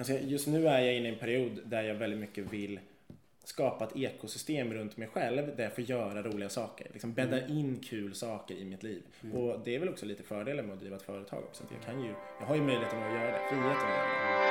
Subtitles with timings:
[0.00, 2.80] Alltså just nu är jag inne i en period där jag väldigt mycket vill
[3.44, 6.86] skapa ett ekosystem runt mig själv där jag får göra roliga saker.
[6.92, 9.02] Liksom bädda in kul saker i mitt liv.
[9.34, 11.64] Och det är väl också lite fördelen med att driva ett företag också.
[11.64, 14.49] Att jag, kan ju, jag har ju möjligheten att göra det, friheten att göra det.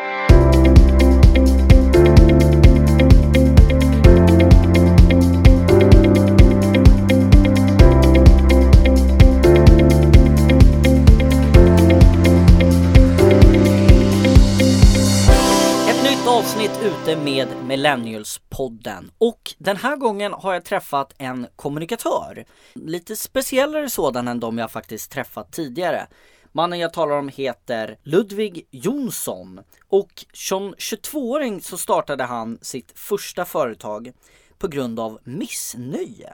[17.49, 22.45] Med Millennials-podden och den här gången har jag träffat en kommunikatör.
[22.73, 26.07] Lite speciellare sådan än de jag faktiskt träffat tidigare.
[26.51, 33.45] Mannen jag talar om heter Ludvig Jonsson och som 22-åring så startade han sitt första
[33.45, 34.11] företag
[34.57, 36.33] på grund av missnöje.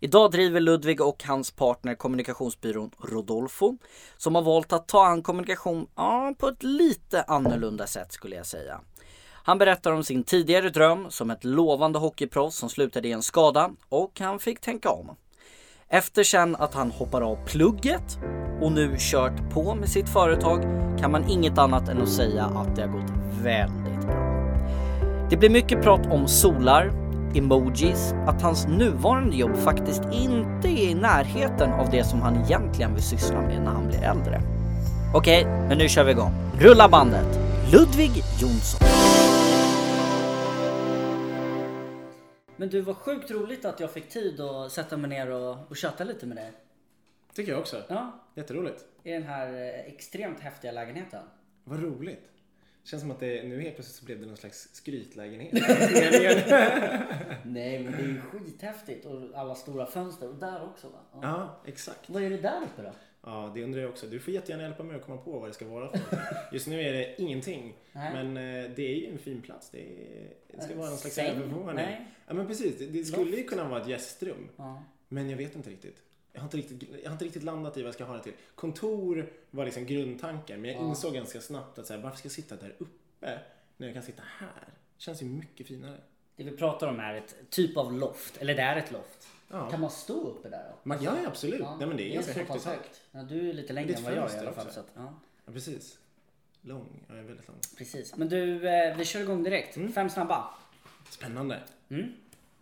[0.00, 3.78] Idag driver Ludvig och hans partner kommunikationsbyrån Rodolfo
[4.16, 8.46] som har valt att ta an kommunikation ja, på ett lite annorlunda sätt skulle jag
[8.46, 8.80] säga.
[9.46, 13.70] Han berättar om sin tidigare dröm som ett lovande hockeyproffs som slutade i en skada
[13.88, 15.16] och han fick tänka om.
[15.88, 18.18] Efter sen att han hoppar av plugget
[18.60, 20.62] och nu kört på med sitt företag
[21.00, 23.10] kan man inget annat än att säga att det har gått
[23.42, 24.46] väldigt bra.
[25.30, 26.92] Det blir mycket prat om solar,
[27.34, 32.94] emojis, att hans nuvarande jobb faktiskt inte är i närheten av det som han egentligen
[32.94, 34.42] vill syssla med när han blir äldre.
[35.14, 36.32] Okej, men nu kör vi igång.
[36.58, 37.38] Rulla bandet!
[37.72, 38.80] Ludvig Jonsson.
[42.56, 45.76] Men du, var sjukt roligt att jag fick tid att sätta mig ner och, och
[45.76, 46.52] köta lite med dig.
[47.34, 47.82] Tycker jag också.
[47.88, 48.84] Ja, Jätteroligt.
[49.02, 51.22] i den här eh, extremt häftiga lägenheten.
[51.64, 52.30] Vad roligt.
[52.84, 55.52] Känns som att det nu helt plötsligt så blev det någon slags skrytlägenhet.
[57.42, 60.98] Nej, men det är ju skithäftigt och alla stora fönster och där också va?
[61.12, 61.18] Ja.
[61.22, 62.10] ja, exakt.
[62.10, 62.92] Vad är det där uppe då?
[63.26, 64.06] Ja, det undrar jag också.
[64.06, 66.24] Du får jättegärna hjälpa mig att komma på vad det ska vara för något.
[66.52, 67.74] Just nu är det ingenting.
[67.92, 68.12] Nej.
[68.24, 69.70] Men eh, det är ju en fin plats.
[69.70, 71.86] Det, är, det ska vara någon slags övervåning.
[72.26, 72.78] Ja, men precis.
[72.78, 74.48] Det, det skulle ju kunna vara ett gästrum.
[74.56, 74.82] Ja.
[75.08, 76.02] Men jag vet inte riktigt.
[76.32, 78.22] Jag har inte riktigt, jag har inte riktigt landat i vad jag ska ha det
[78.22, 78.32] till.
[78.54, 80.60] Kontor var liksom grundtanken.
[80.60, 80.88] Men jag Ja.
[80.88, 83.38] insåg ganska snabbt att så här, varför ska jag sitta där uppe
[83.76, 84.64] när jag kan sitta här?
[84.96, 85.96] Det känns ju mycket finare.
[86.36, 89.28] Det vi pratar om är ett typ av loft, eller det är ett loft.
[89.48, 89.70] Ja.
[89.70, 90.78] Kan man stå uppe där då?
[90.82, 91.60] Man, ja, ja, absolut.
[91.60, 92.90] Ja, Nej, men det är ganska högt i tak.
[93.10, 94.70] Ja, du är lite längre än vad jag är i alla fall.
[94.70, 95.14] Så att, ja,
[95.46, 95.98] Ja, precis.
[96.60, 97.04] Lång.
[97.08, 97.58] Jag är väldigt lång.
[97.78, 98.16] precis.
[98.16, 99.76] Men du, eh, vi kör igång direkt.
[99.76, 99.92] Mm.
[99.92, 100.50] Fem snabba.
[101.10, 101.62] Spännande.
[101.88, 102.12] Mm.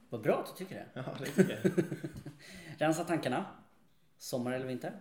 [0.09, 0.87] Vad bra att du tycker det.
[1.01, 1.73] Ja, det tycker jag.
[2.79, 3.45] Rensa tankarna.
[4.19, 4.93] Sommar eller vinter?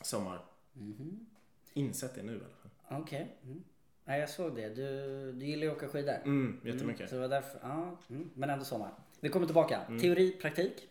[0.00, 0.44] Sommar.
[0.72, 1.26] Mhm.
[1.72, 2.44] Insett det nu i alla
[2.88, 3.00] fall.
[3.02, 3.36] Okej.
[3.44, 3.64] Mm.
[4.04, 4.68] Nej, jag såg det.
[4.68, 6.14] Du, du gillar ju att åka skidor.
[6.24, 7.08] Mm, jättemycket.
[7.08, 8.30] Så det var därför, ja, mm.
[8.34, 8.90] men ändå sommar.
[9.20, 9.80] Vi kommer tillbaka.
[9.88, 10.00] Mm.
[10.00, 10.88] Teori, praktik.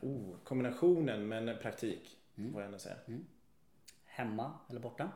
[0.00, 2.52] Oh, kombinationen men praktik Mm.
[2.52, 2.96] får jag ändå säga.
[4.04, 5.12] Hemma eller borta?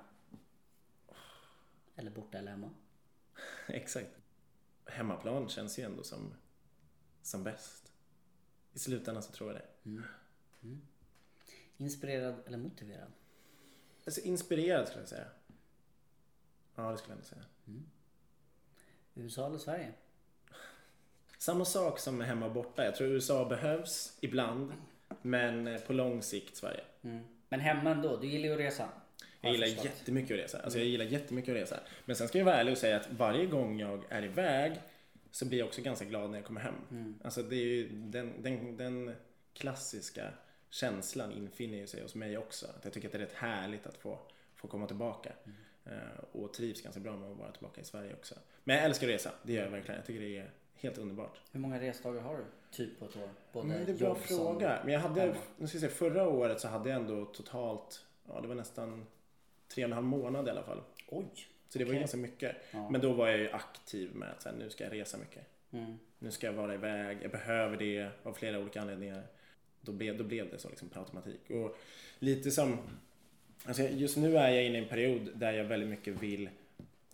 [1.97, 2.71] Eller borta eller hemma?
[3.69, 4.11] Exakt.
[4.87, 6.35] Hemmaplan känns ju ändå som,
[7.23, 7.93] som bäst.
[8.73, 10.03] I slutändan så tror jag det.
[11.77, 13.13] Inspirerad eller motiverad?
[14.07, 15.29] Alltså inspirerad skulle jag säga.
[16.75, 17.45] Ja, det skulle jag ändå säga.
[19.15, 19.93] USA eller Sverige?
[21.41, 22.85] Samma sak som med hemma och borta.
[22.85, 24.73] Jag tror USA behövs ibland.
[25.23, 26.81] Men eh, på lång sikt Sverige.
[27.03, 27.25] Mm.
[27.49, 28.89] Men hemma ändå, du gillar ju att resa.
[29.41, 29.85] Jag gillar förstått.
[29.85, 30.59] jättemycket att resa.
[30.59, 31.81] Alltså jag gillar jättemycket att resa.
[32.05, 34.73] Men sen ska jag vara ärlig och säga att varje gång jag är iväg
[35.31, 36.75] så blir jag också ganska glad när jag kommer hem.
[36.91, 37.19] Mm.
[37.25, 39.15] Alltså det är ju den, den, den
[39.55, 40.33] klassiska
[40.71, 42.67] känslan infinner ju sig hos mig också.
[42.67, 44.19] Att jag tycker att det är rätt härligt att få,
[44.55, 45.33] få komma tillbaka.
[45.45, 45.57] Mm.
[45.85, 48.35] Eh, och trivs ganska bra med att vara tillbaka i Sverige också.
[48.65, 49.97] Men jag älskar att resa, det gör jag verkligen.
[49.97, 51.41] Jag tycker det är helt underbart.
[51.53, 52.45] Hur många resdagar har du?
[52.71, 53.29] Typ på ett år?
[53.53, 54.81] Både Mm, det är en bra fråga.
[54.85, 55.27] Men jag hade,
[55.57, 59.07] nu ska jag säga, förra året så hade jag ändå totalt, ja det var nästan
[59.69, 60.81] tre och en halv månad i alla fall.
[61.09, 61.25] Oj!
[61.69, 62.01] Så det var ju Okej.
[62.01, 62.57] ganska mycket.
[62.71, 62.91] Ja.
[62.91, 65.47] Men då var jag ju aktiv med att så här, nu ska jag resa mycket.
[65.71, 65.99] Mm.
[66.19, 69.23] Nu ska jag vara iväg, jag behöver det av flera olika anledningar.
[69.81, 71.51] Då blev, då blev det så liksom per automatik.
[71.51, 71.77] Och
[72.19, 72.79] lite som,
[73.65, 76.51] alltså just nu är jag inne i en period där jag väldigt mycket vill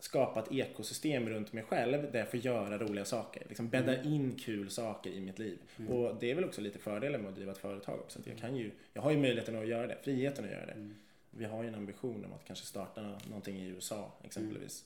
[0.01, 3.43] skapa ett ekosystem runt mig själv där jag får göra roliga saker.
[3.49, 5.59] Liksom bädda in kul saker i mitt liv.
[5.89, 8.19] Och det är väl också lite fördelen med att driva ett företag också.
[8.19, 10.91] Att jag, kan ju, jag har ju möjligheten att göra det, friheten att göra det.
[11.31, 14.85] Vi har ju en ambition om att kanske starta någonting i USA exempelvis.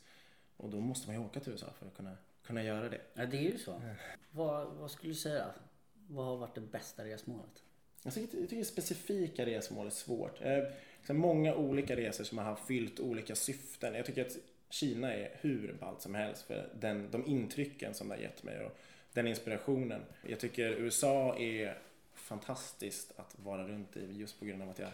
[0.57, 2.17] Och då måste man ju åka till USA för att kunna,
[2.47, 3.01] kunna göra det.
[3.15, 3.83] Ja, det är ju så.
[4.31, 5.47] Vad, vad skulle du säga?
[6.09, 7.62] Vad har varit det bästa resmålet?
[8.15, 10.41] Tycker, jag tycker specifika resmål är svårt.
[10.41, 13.95] Eh, många olika resor som har fyllt olika syften.
[13.95, 14.37] Jag tycker att
[14.71, 18.65] Kina är hur ballt som helst för den, de intrycken som det har gett mig
[18.65, 18.77] och
[19.13, 20.01] den inspirationen.
[20.27, 21.79] Jag tycker USA är
[22.15, 24.89] fantastiskt att vara runt i just på grund av att jag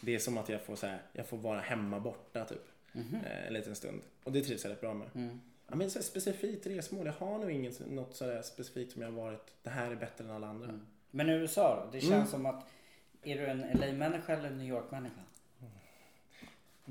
[0.00, 2.62] det är som att jag får, så här, jag får vara hemma borta typ.
[2.94, 4.00] Eh, en liten stund.
[4.24, 5.08] Och det trivs jag rätt bra med.
[5.14, 5.40] Mm.
[5.68, 7.06] Ja, men så här, specifikt resmål.
[7.06, 10.24] Jag har nog inget något sådär specifikt som jag har varit, det här är bättre
[10.24, 10.68] än alla andra.
[10.68, 10.86] Mm.
[11.10, 11.90] Men USA då?
[11.92, 12.26] Det känns Mm.
[12.26, 12.70] som att,
[13.22, 15.20] är du en LA-människa eller en New York-människa?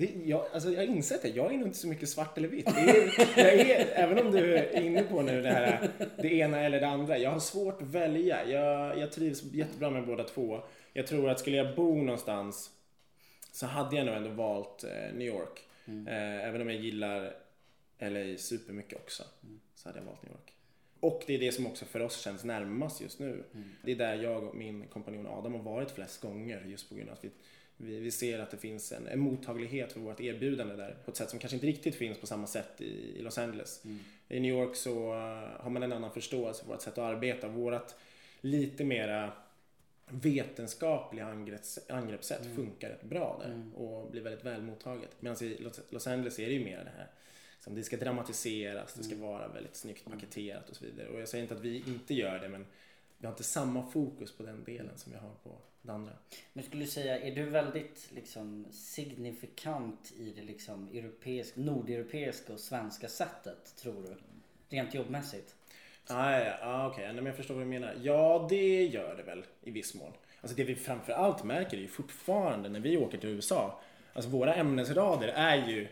[0.01, 2.47] Det, jag, alltså jag har insett det, jag är nog inte så mycket svart eller
[2.47, 2.67] vitt.
[2.67, 6.87] Är, är, även om du är inne på nu det här, det ena eller det
[6.87, 7.17] andra.
[7.17, 8.49] Jag har svårt att välja.
[8.49, 10.61] Jag, jag trivs jättebra med båda två.
[10.93, 12.71] Jag tror att skulle jag bo någonstans
[13.51, 15.67] så hade jag nog ändå valt eh, New York.
[16.07, 17.33] Eh, även om jag gillar
[17.99, 19.23] LA supermycket också.
[19.75, 20.53] Så hade jag valt New York.
[20.99, 23.43] Och det är det som också för oss känns närmast just nu.
[23.83, 27.09] Det är där jag och min kompanjon Adam har varit flest gånger just på grund
[27.09, 27.29] av att vi,
[27.85, 31.17] vi, vi ser att det finns en, en mottaglighet för vårt erbjudande där på ett
[31.17, 33.83] sätt som kanske inte riktigt finns på samma sätt i, i Los Angeles.
[34.27, 37.47] I New York så uh, har man en annan förståelse för vårt sätt att arbeta.
[37.47, 37.95] Vårat
[38.41, 39.31] lite mera
[40.11, 45.09] vetenskapliga angrepps, angreppssätt funkar rätt bra där och blir väldigt väl mottaget.
[45.19, 47.07] Medan i Los, Angeles är det ju mer det här
[47.59, 51.07] som det ska dramatiseras, det ska vara väldigt snyggt paketerat och så vidare.
[51.07, 52.65] Och jag säger inte att vi inte gör det men
[53.17, 56.11] vi har inte samma fokus på den delen som jag har på det andra.
[56.53, 62.59] Men skulle du säga, är du väldigt liksom signifikant i det liksom europeisk, nordeuropeiska och
[62.59, 64.15] svenska sättet tror du?
[64.75, 65.55] Rent jobbmässigt?
[66.07, 67.15] Ah, ja, ah, okej, okay.
[67.15, 67.93] men jag förstår vad du menar.
[68.03, 70.11] Ja, det gör det väl i viss mån.
[70.41, 73.81] Alltså det vi framför allt märker är ju fortfarande när vi åker till USA.
[74.13, 75.87] Alltså våra ämnesrader är ju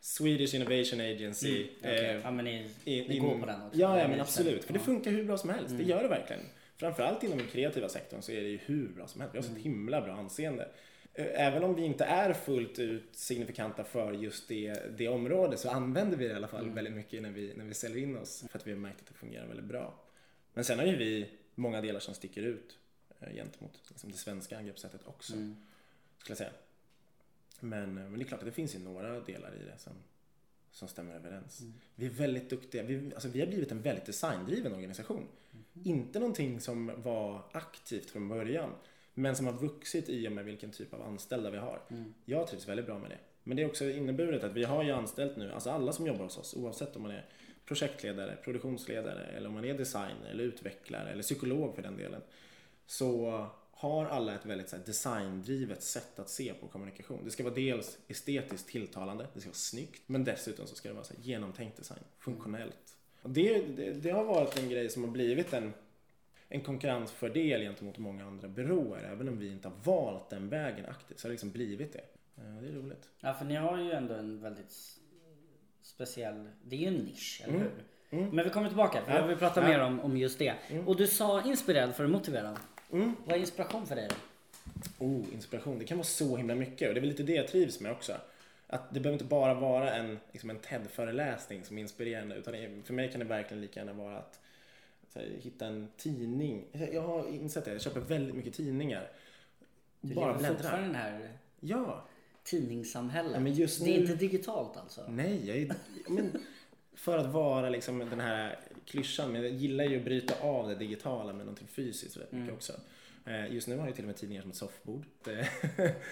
[0.00, 1.66] Swedish Innovation Agency.
[1.80, 3.78] Okej, eh, ja men ni, i- ni går på den också?
[3.78, 4.64] Ja, ja men absolut.
[4.64, 5.74] För det funkar hur bra som helst.
[5.78, 6.42] Det gör det verkligen.
[6.82, 9.34] Framförallt inom den kreativa sektorn så är det ju hur bra som helst.
[9.34, 10.68] Vi har så ett himla bra anseende.
[11.14, 16.16] Även om vi inte är fullt ut signifikanta för just det, det området så använder
[16.16, 18.44] vi det i alla fall väldigt mycket när vi, när vi säljer in oss.
[18.50, 19.94] För att vi har märkt att det fungerar väldigt bra.
[20.54, 22.78] Men sen har ju vi många delar som sticker ut
[23.34, 25.32] gentemot liksom det svenska angreppssättet också.
[25.32, 25.56] Mm.
[26.18, 26.52] Skulle jag säga.
[27.60, 29.92] Men, men det är klart att det finns ju några delar i det som,
[30.72, 31.60] som stämmer överens.
[31.60, 31.72] Mm.
[31.94, 32.82] Vi är väldigt duktiga.
[32.82, 35.26] Vi, alltså vi har blivit en väldigt designdriven organisation.
[35.26, 35.88] Mm-hmm.
[35.88, 38.70] Inte någonting som var aktivt från början.
[39.14, 41.80] Men som har vuxit i och med vilken typ av anställda vi har.
[41.88, 42.14] Mm.
[42.24, 43.18] Jag trivs väldigt bra med det.
[43.44, 46.24] Men det är också inneburit att vi har ju anställt nu, alltså alla som jobbar
[46.24, 47.26] hos oss, oavsett om man är
[47.64, 52.20] projektledare, produktionsledare eller om man är designer eller utvecklare eller psykolog för den delen.
[52.86, 53.46] Så
[53.82, 57.20] har alla ett väldigt så här, designdrivet sätt att se på kommunikation.
[57.24, 60.94] Det ska vara dels estetiskt tilltalande, det ska vara snyggt, men dessutom så ska det
[60.94, 62.96] vara så här, genomtänkt design, funktionellt.
[63.22, 65.72] Och det, det, det har varit en grej som har blivit en,
[66.48, 69.02] en konkurrensfördel gentemot många andra byråer.
[69.12, 72.04] Även om vi inte har valt den vägen aktivt så har det liksom blivit det.
[72.42, 73.08] Eh, Det är roligt.
[73.20, 74.72] Ja för ni har ju ändå en väldigt
[75.82, 77.68] speciell, det är ju en nisch, eller Mm.
[78.10, 78.18] hur?
[78.18, 78.36] Mm.
[78.36, 79.18] Men vi kommer tillbaka för Ja.
[79.20, 79.68] jag vill prata Ja.
[79.68, 80.54] mer om, om just det.
[80.70, 80.88] Mm.
[80.88, 82.56] Och du sa inspirerad för att motiverad.
[82.92, 83.12] Mm.
[83.24, 84.16] Vad är inspiration för dig då?
[85.06, 85.78] Oh, inspiration.
[85.78, 87.92] Det kan vara så himla mycket och det är väl lite det jag trivs med
[87.92, 88.12] också.
[88.66, 92.54] Att det behöver inte bara vara en, liksom en TED-föreläsning som är inspirerande utan
[92.84, 94.40] för mig kan det verkligen lika gärna vara att
[95.14, 96.64] här, hitta en tidning.
[96.92, 99.10] Jag har insett det, jag köper väldigt mycket tidningar.
[100.00, 101.28] Du bara lever fortfarande den här
[101.60, 102.04] Ja,
[102.44, 103.32] tidningssamhället.
[103.34, 105.04] Ja, men just Det är nu- inte digitalt alltså?
[105.08, 105.74] nej, jag är,
[106.08, 106.30] men
[106.94, 110.74] för att vara liksom den här klyschan, men jag gillar ju att bryta av det
[110.74, 112.54] digitala med någonting fysiskt rätt mycket Mm.
[112.54, 112.72] också.
[113.26, 115.04] Eh, Just nu har jag till och med tidningar som ett soffbord.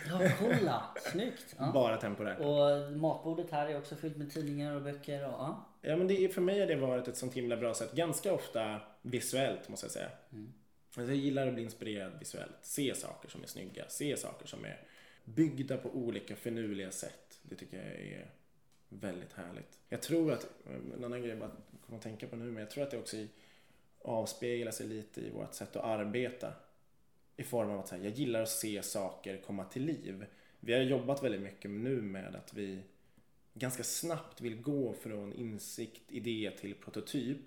[0.08, 0.82] Ja, kolla!
[1.12, 1.54] Snyggt!
[1.58, 1.70] Ja.
[1.74, 2.38] bara temporärt.
[2.40, 5.66] Och matbordet här är också fyllt med tidningar och böcker och ja.
[5.82, 7.92] Ja, men det är, för mig har det varit ett sånt himla bra sätt.
[7.92, 10.08] Ganska ofta visuellt måste jag säga.
[10.32, 10.52] Mm.
[10.96, 12.56] Alltså, jag gillar att bli inspirerad visuellt.
[12.62, 13.84] Se saker som är snygga.
[13.88, 14.80] Se saker som är
[15.24, 17.38] byggda på olika finurliga sätt.
[17.42, 18.30] Det tycker jag är
[18.90, 19.78] väldigt härligt.
[19.88, 20.46] Jag tror att,
[20.96, 21.50] en annan grej jag bara
[21.86, 23.28] kommer att tänka på nu, men jag tror att det också i,
[24.02, 26.52] avspeglar sig lite i vårt sätt att arbeta.
[27.36, 30.26] I form av att så här, jag gillar att se saker komma till liv.
[30.60, 32.82] Vi har jobbat väldigt mycket nu med att vi
[33.54, 37.40] ganska snabbt vill gå från insikt, idé till prototyp.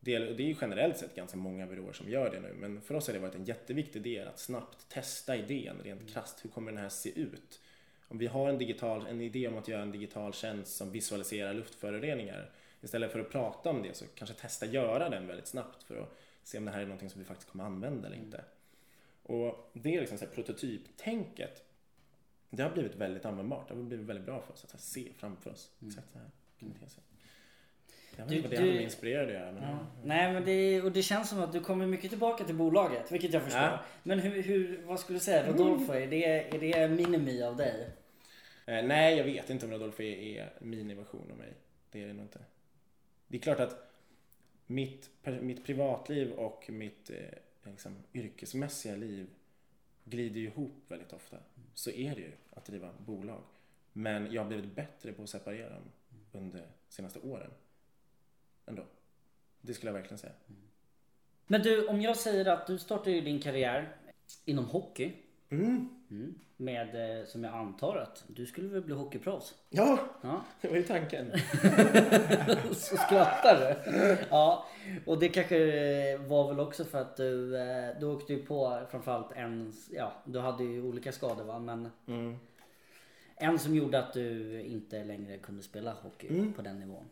[0.00, 2.94] Det, det är ju generellt sett ganska många byråer som gör det nu, men för
[2.94, 6.44] oss har det varit en jätteviktig del att snabbt testa idén rent krasst.
[6.44, 7.60] Hur kommer den här se ut?
[8.08, 11.54] Om vi har en, digital, en idé om att göra en digital tjänst som visualiserar
[11.54, 15.96] luftföroreningar, istället för att prata om det så kanske testa göra den väldigt snabbt för
[15.96, 18.44] att se om det här är någonting som vi faktiskt kommer använda eller inte.
[19.22, 21.62] Och det är liksom så här prototyptänket.
[22.50, 23.68] Det har blivit väldigt användbart.
[23.68, 25.70] Det har blivit väldigt bra för oss att se framför oss.
[25.86, 27.02] Exakt så här kan det te sig.
[28.16, 29.52] Jag vet inte vad det du- hade mig inspirerad att göra.
[29.52, 29.78] Men Ja.
[30.04, 33.32] Nej men det, och det känns som att du kommer mycket tillbaka till bolaget, vilket
[33.32, 33.62] jag förstår.
[33.62, 33.78] Ja.
[34.02, 37.90] Men hur, hur, vad skulle du säga, Rodolfo, är det, är det minimi av dig?
[38.66, 41.52] Eh, nej, jag vet inte om Rodolfo är, är miniversion av mig.
[41.90, 42.38] Det är det nog inte.
[43.28, 43.92] Det är klart att
[44.66, 47.16] mitt, mitt privatliv och mitt eh,
[47.70, 49.26] liksom, yrkesmässiga liv
[50.04, 51.36] glider ju ihop väldigt ofta.
[51.74, 53.42] Så är det ju att driva bolag.
[53.92, 55.82] Men jag har blivit bättre på att separera dem
[56.32, 57.50] under de senaste åren.
[58.66, 58.82] Ändå.
[59.60, 60.32] Det skulle jag verkligen säga.
[61.46, 63.96] Men du, om jag säger att du startade ju din karriär
[64.44, 65.12] inom hockey.
[65.50, 65.88] Mm.
[66.10, 66.34] Mm.
[66.58, 69.54] Med, eh, som jag antar att du skulle väl bli hockeyproffs?
[69.70, 71.32] Ja, Ja, det var ju tanken.
[72.72, 74.16] så skrattar du.
[74.30, 74.66] Ja,
[75.06, 75.56] och det kanske
[76.12, 80.12] eh, var väl också för att du, eh, du åkte ju på framförallt en, ja
[80.24, 82.36] du hade ju olika skador va, men Mm.
[83.36, 86.52] en som gjorde att du inte längre kunde spela hockey Mm.
[86.52, 87.04] på den nivån.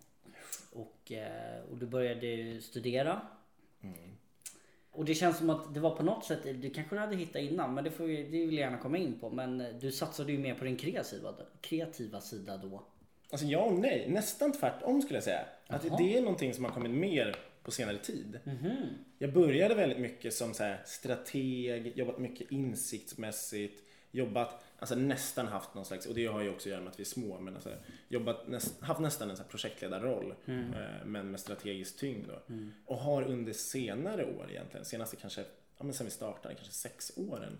[0.74, 3.20] Och, eh, och du började ju studera.
[3.82, 4.16] Mm.
[4.90, 7.42] Och det känns som att det var på något sätt, det kanske du hade hittat
[7.42, 9.30] innan men det, får det vill jag gärna komma in på.
[9.30, 12.82] Men du satsade ju mer på din kreativa, kreativa sida då.
[13.30, 15.44] Alltså ja och nej, nästan tvärtom skulle jag säga.
[15.66, 18.38] Att det är någonting som har kommit mer på senare tid.
[18.44, 18.76] Mhm.
[19.18, 23.82] Jag började väldigt mycket som så strateg, jobbat mycket insiktsmässigt,
[24.14, 26.98] jobbat, alltså nästan haft någon slags, och det har ju också att göra med att
[26.98, 27.70] vi är små, men alltså,
[28.08, 30.74] jobbat, näst, haft nästan en så här projektledarroll, Mm.
[30.74, 32.54] eh, men med strategisk tyngd då.
[32.86, 35.40] Och har under senare år egentligen, senaste kanske,
[35.78, 37.58] ja men sen vi startade, kanske sex åren,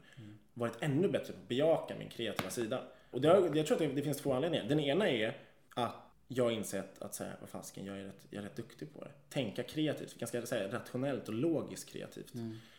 [0.55, 2.83] varit ännu bättre på att bejaka min kreativa sida.
[3.11, 4.65] Och det har, jag tror att det, det finns två anledningar.
[4.69, 5.37] Den ena är
[5.75, 5.95] att
[6.29, 8.95] jag har insett att så här, vad fasken, jag är, rätt, jag är rätt duktig
[8.95, 9.11] på det.
[9.31, 12.33] Tänka kreativt, ganska så här, rationellt och logiskt kreativt.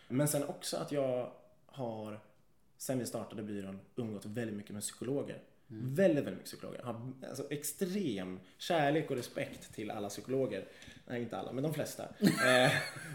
[0.07, 1.31] Men sen också att jag
[1.65, 2.19] har,
[2.77, 5.41] sen vi startade byrån, umgått väldigt mycket med psykologer.
[5.67, 6.83] Väldigt, väldigt mycket psykologer.
[6.83, 10.65] Har alltså, extrem kärlek och respekt till alla psykologer.
[11.07, 12.03] Nej, inte alla, men de flesta.
[12.21, 12.71] eh,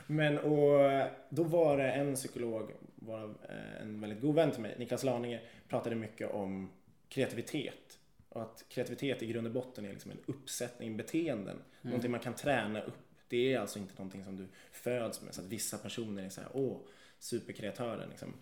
[0.07, 4.75] men och då var det en psykolog, var eh, en väldigt god vän till mig,
[4.79, 6.71] Niklas Laninge, pratade mycket om
[7.09, 7.99] kreativitet.
[8.29, 11.57] Och att kreativitet i grund och botten är liksom en uppsättning beteenden.
[11.81, 12.95] Någonting man kan träna upp.
[13.29, 15.35] Det är alltså inte någonting som du föds med.
[15.35, 16.77] Så att vissa personer är så här, åh,
[17.19, 18.35] superkreatören liksom.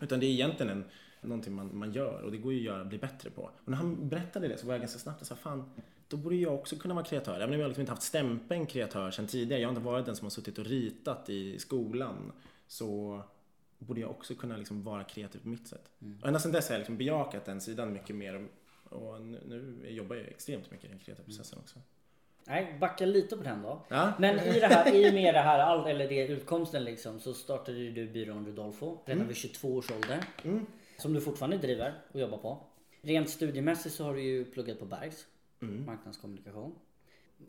[0.00, 0.84] Utan det är egentligen en,
[1.20, 3.42] någonting man, man gör och det går ju att göra, bli bättre på.
[3.42, 5.70] Och när han berättade det så var jag ganska snabbt och sa, fan,
[6.08, 7.40] då borde jag också kunna vara kreatör.
[7.40, 9.60] Även om jag liksom inte haft stämpeln kreatör sedan tidigare.
[9.60, 12.32] Jag har inte varit den som har suttit och ritat i skolan.
[12.66, 13.22] Så
[13.78, 15.90] borde jag också kunna liksom vara kreativ på mitt sätt.
[16.20, 18.48] Och ända sedan dess har jag liksom bejakat den sidan mycket mer.
[18.84, 21.78] Och nu, nu jobbar jag extremt mycket i den kreativa processen också.
[22.48, 23.80] Nej, backa lite på den då.
[23.88, 24.12] Ja.
[24.18, 27.34] Men i det här, i och med det här, all, eller det utkomsten liksom, så
[27.34, 30.24] startade ju du byrån Rudolfo redan vid 22 års ålder.
[30.44, 30.66] Mm.
[30.96, 32.58] Som du fortfarande driver och jobbar på.
[33.02, 35.26] Rent studiemässigt så har du ju pluggat på Bergs,
[35.62, 35.86] Mm.
[35.86, 36.74] marknadskommunikation.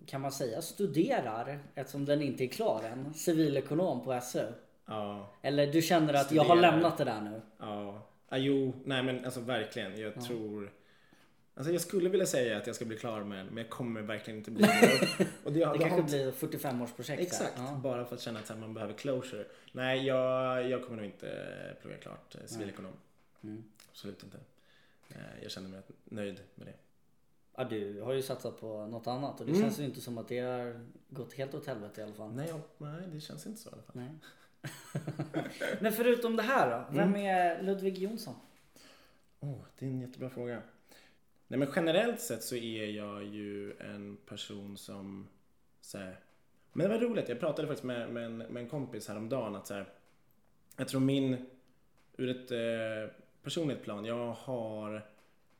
[0.05, 4.45] Kan man säga studerar, eftersom den inte är klar än, civilekonom på SU?
[4.85, 5.29] Ja.
[5.41, 6.71] Eller du känner att jag har Studerar.
[6.71, 7.41] lämnat det där nu?
[7.59, 9.99] Ja, ah, jo, nej men alltså verkligen.
[10.01, 10.71] Jag tror...
[11.59, 14.37] Alltså jag skulle vilja säga att jag ska bli klar med men jag kommer verkligen
[14.37, 15.27] inte bli det.
[15.43, 17.79] Och det, Det har kanske inte- blir 45-årsprojekt Exakt, Ja.
[17.83, 19.45] bara för att känna att man behöver closure.
[19.71, 21.27] Nej, jag, jag kommer nog inte
[21.81, 22.91] plugga klart eh, civilekonom.
[23.43, 23.63] Mm.
[23.91, 24.37] Absolut inte.
[25.09, 26.73] Eh, Jag känner mig nöjd med det.
[27.55, 29.63] ja, du har ju satsat på något annat och det Mm.
[29.63, 32.31] känns ju inte som att det har gått helt åt helvete i alla fall.
[32.33, 33.95] Nej, nej, det känns inte så i alla fall.
[33.95, 34.09] Nej.
[35.79, 36.95] Men förutom det här då?
[36.95, 37.21] Vem Mm.
[37.25, 38.35] är Ludvig Jonsson?
[39.39, 40.61] Oh, det är en jättebra fråga.
[41.51, 45.27] Nej men generellt sett så är jag ju en person som
[45.81, 46.19] så här,
[46.73, 49.67] Men det var roligt, jag pratade faktiskt med, med, en, med en kompis häromdagen att
[49.67, 49.85] så här,
[50.77, 51.45] Jag tror min,
[52.17, 55.05] ur ett eh, personligt plan, jag har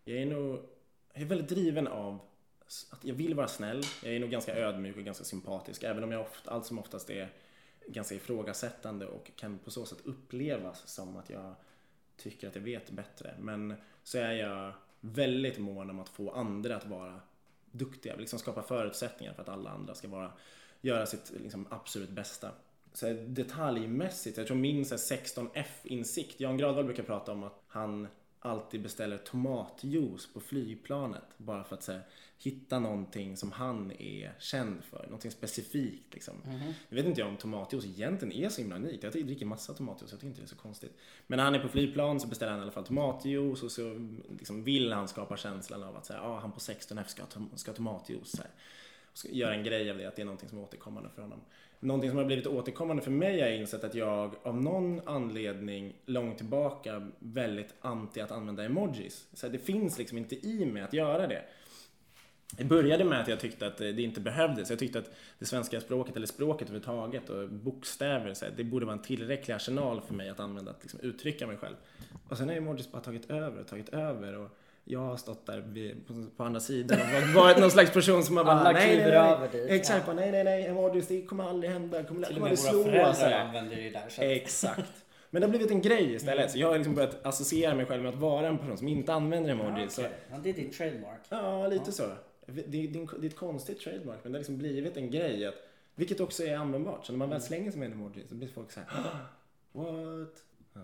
[0.06, 0.60] Jag är nog,
[1.14, 2.20] jag är väldigt driven av
[2.90, 3.84] att jag vill vara snäll.
[4.04, 7.10] Jag är nog ganska ödmjuk och ganska sympatisk även om jag ofta, allt som oftast
[7.10, 7.30] är
[7.88, 11.56] ganska ifrågasättande och kan på så sätt upplevas som att jag
[12.18, 13.34] tycker att jag vet bättre.
[13.40, 17.20] Men så är jag väldigt mån om att få andra att vara
[17.72, 18.16] duktiga.
[18.16, 20.32] Liksom skapa förutsättningar för att alla andra ska vara,
[20.82, 22.52] göra sitt liksom, absolut bästa.
[22.94, 28.08] Så här, detaljmässigt, jag tror min 16F-insikt, Jan Gradvall brukar prata om att han
[28.40, 32.02] alltid beställer tomatjuice på flygplanet bara för att så här,
[32.38, 36.34] hitta någonting som han är känd för, någonting specifikt liksom.
[36.90, 39.04] Jag vet inte jag om tomatjuice egentligen är så himla unikt.
[39.04, 40.98] Jag dricker massa tomatjuice, jag tycker inte det är så konstigt.
[41.28, 44.10] Men när han är på flygplan så beställer han i alla fall tomatjuice och så
[44.40, 47.52] liksom vill han skapa känslan av att säga, ah, han på 16F ska ha tom-
[47.56, 48.32] ska ha tomatjuice.
[48.32, 48.52] Så här.
[49.12, 51.22] Och ska göra en grej av det, att det är någonting som är återkommande för
[51.22, 51.40] honom.
[51.80, 56.38] Någonting som har blivit återkommande för mig är insett att jag av någon anledning långt
[56.38, 59.28] tillbaka väldigt anti att använda emojis.
[59.34, 61.44] Så det finns liksom inte i mig att göra det.
[62.58, 64.70] Det började med att jag tyckte att det inte behövdes.
[64.70, 68.86] Jag tyckte att det svenska språket, eller språket överhuvudtaget och bokstäver, så här, det borde
[68.86, 71.76] vara en tillräcklig arsenal för mig att använda att liksom uttrycka mig själv.
[72.30, 74.38] Och sen har emojis bara tagit över och tagit över.
[74.38, 74.58] Och
[74.92, 78.38] jag har stått där vid, på, på andra sidan och varit- någon slags person som
[78.38, 79.32] har bara Alla nej, nej, kliver nej.
[79.32, 80.14] över dit, Exakt, ja.
[80.14, 82.84] nej, nej, nej, emojis, det kommer aldrig hända, kommer, Till och med våra slå.
[82.84, 84.06] föräldrar använder det där.
[84.10, 85.06] Så att, Exakt.
[85.30, 86.38] Men det har blivit en grej istället.
[86.40, 86.50] Mm.
[86.50, 89.14] Så jag har liksom börjat associera mig själv med att vara en person som inte
[89.14, 89.94] använder ja, emojis.
[89.94, 91.20] Så ja, det är din trademark.
[91.30, 92.04] Ja, lite så.
[92.46, 95.56] Det, det, det är ett konstigt trademark, men det har liksom blivit en grej att
[95.96, 97.06] Vilket också är användbart.
[97.06, 99.18] Så när man väl slänger sig med en emoji så blir folk så här "Ah,
[99.84, 100.34] What?
[100.74, 100.82] Ja.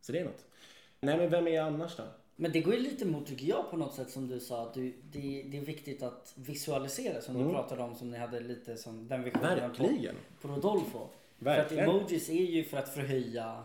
[0.00, 0.44] Så det är något.
[1.00, 2.02] Nej men vem är jag annars då?
[2.40, 4.74] Men det går ju lite emot tycker jag på något sätt som du sa att
[4.74, 8.76] du, det, det är viktigt att visualisera som du pratade om som ni hade lite
[8.76, 9.68] som den visionen på, Mm.
[9.70, 10.16] Verkligen.
[10.40, 11.08] på Rodolfo.
[11.38, 11.84] Verkligen.
[11.84, 13.64] För att emojis är ju för att förhöja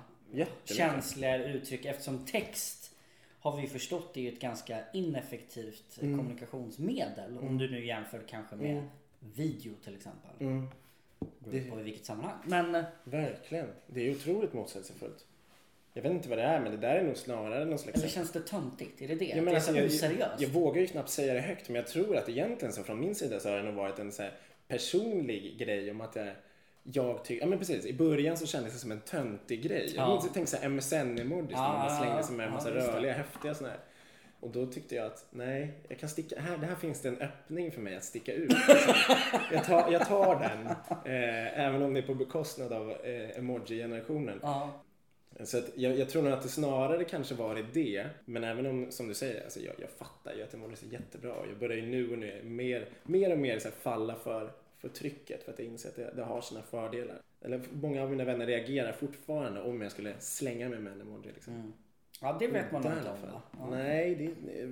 [0.65, 2.91] känsliga uttryck eftersom text
[3.39, 6.17] har vi förstått är ju ett ganska ineffektivt Mm.
[6.17, 7.37] kommunikationsmedel.
[7.37, 8.83] Om du nu jämför kanske med
[9.19, 10.31] video till exempel.
[10.39, 10.67] Mm.
[11.39, 12.37] Beror på i vilket sammanhang.
[12.45, 13.67] Men eh, Verkligen.
[13.87, 15.25] Det är otroligt motsägelsefullt.
[15.93, 17.97] Jag vet inte vad det är men det där är nog snarare någon slags...
[17.97, 19.01] eller känns det töntigt?
[19.01, 19.25] Är det det?
[19.25, 20.41] Ja, det är alltså, så jag, oseriöst?
[20.41, 23.15] jag vågar ju knappt säga det högt men jag tror att egentligen så från min
[23.15, 24.23] sida så har det nog varit en så
[24.67, 26.27] personlig grej om att jag
[26.83, 29.93] jag tycker, ja men precis, i början så kändes det som en töntig grej.
[29.95, 30.21] Ja.
[30.23, 32.79] Jag tänkte såhär MSN-emojis Ja, när man ja, slängde sig med en ja, massa det.
[32.79, 33.83] rörliga, häftiga sådana här.
[34.39, 37.71] Och då tyckte jag att nej, jag kan sticka, här, här finns det en öppning
[37.71, 38.53] för mig att sticka ut.
[39.51, 44.39] Jag, tar, jag tar den, eh, även om det är på bekostnad av eh, emoji-generationen.
[44.41, 44.82] Ja.
[45.39, 48.09] Så att jag, jag tror nog att det snarare kanske var det.
[48.25, 51.33] Men även om, som du säger, alltså jag, jag fattar ju att emojis är jättebra.
[51.33, 54.89] Och jag börjar ju nu och nu mer, mer och mer så falla för, för
[54.89, 55.43] trycket.
[55.43, 57.21] För att jag inser att det, det har sina fördelar.
[57.41, 61.31] Eller många av mina vänner reagerar fortfarande om jag skulle slänga mig med en emoji.
[61.33, 61.53] Liksom.
[61.53, 61.73] Mm.
[62.21, 63.17] ja, det vet man inte om?
[63.51, 63.67] Ja.
[63.69, 64.65] Nej, det,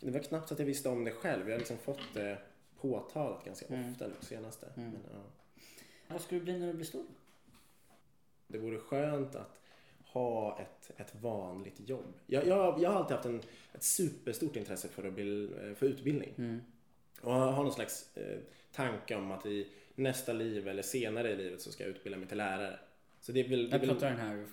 [0.00, 1.48] det var knappt att jag visste om det själv.
[1.48, 2.38] Jag har liksom fått det
[2.80, 3.92] påtalat ganska Mm.
[3.92, 4.66] ofta nu senaste.
[4.74, 5.18] Men, ja.
[6.08, 7.04] Vad ska du bli när du blir stor?
[8.48, 9.60] Det vore skönt att
[10.18, 12.14] ha ett, ett vanligt jobb.
[12.26, 13.40] Jag, jag, jag har alltid haft en,
[13.74, 16.34] ett superstort intresse för, att bli, för utbildning.
[16.38, 16.60] Mm.
[17.20, 18.38] Och har någon slags eh,
[18.72, 22.28] tanke om att i nästa liv eller senare i livet så ska jag utbilda mig
[22.28, 22.78] till lärare.
[23.20, 23.70] Så det väl...
[23.70, 24.46] Det är Jag pratar den här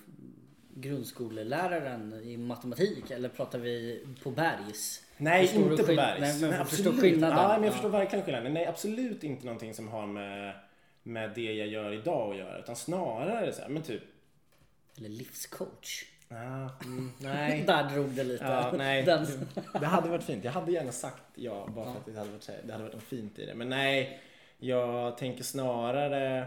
[0.76, 5.02] grundskoleläraren i matematik eller pratar vi på Bergs?
[5.16, 6.20] Nej, Förstår inte på Bergs.
[6.20, 7.38] Nej, men Nej, förstår skillnaden.
[7.38, 7.72] Ja, men jag Ja.
[7.72, 8.54] förstår verkligen skillnaden.
[8.54, 10.54] Nej, absolut inte någonting som har med,
[11.02, 12.58] med det jag gör idag att göra.
[12.58, 14.02] Utan snarare så här, men typ...
[14.98, 16.04] Eller livscoach?
[16.28, 17.62] Ah, mm, nej.
[17.66, 18.44] Där drog det lite.
[18.44, 19.02] Ja, nej.
[19.02, 19.26] Den,
[19.80, 20.44] Det hade varit fint.
[20.44, 23.02] Jag hade gärna sagt ja bara för att det hade varit, det hade varit något
[23.02, 23.54] fint i det.
[23.54, 24.20] Men nej,
[24.58, 26.46] jag tänker snarare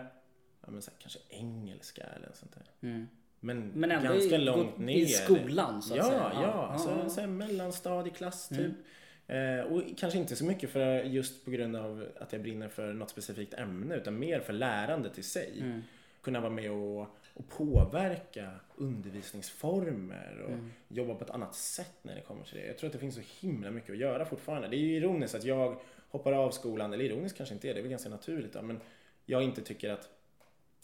[0.62, 2.90] ja, men så här, kanske engelska eller sånt där.
[2.90, 3.08] mm.
[3.40, 4.96] Men, Men ändå ganska i, långt ner.
[4.96, 6.32] i skolan så att ja, säga.
[6.34, 6.78] Ja, ja.
[6.78, 7.10] Så, ja.
[7.10, 8.60] så här, mellanstadieklass typ.
[8.60, 9.60] Mm.
[9.60, 12.94] Eh, och kanske inte så mycket för just på grund av att jag brinner för
[12.94, 15.54] något specifikt ämne utan mer för lärandet i sig.
[15.62, 15.84] Mm.
[16.22, 17.08] Kunna vara med och,
[17.38, 20.72] och påverka undervisningsformer och Mm.
[20.88, 22.66] jobba på ett annat sätt när det kommer till det.
[22.68, 24.68] Jag tror att det finns så himla mycket att göra fortfarande.
[24.68, 27.80] Det är ju ironiskt att jag hoppar av skolan, eller ironiskt kanske inte är, det
[27.80, 28.80] är väl ganska naturligt då, men
[29.26, 30.10] jag inte tycker att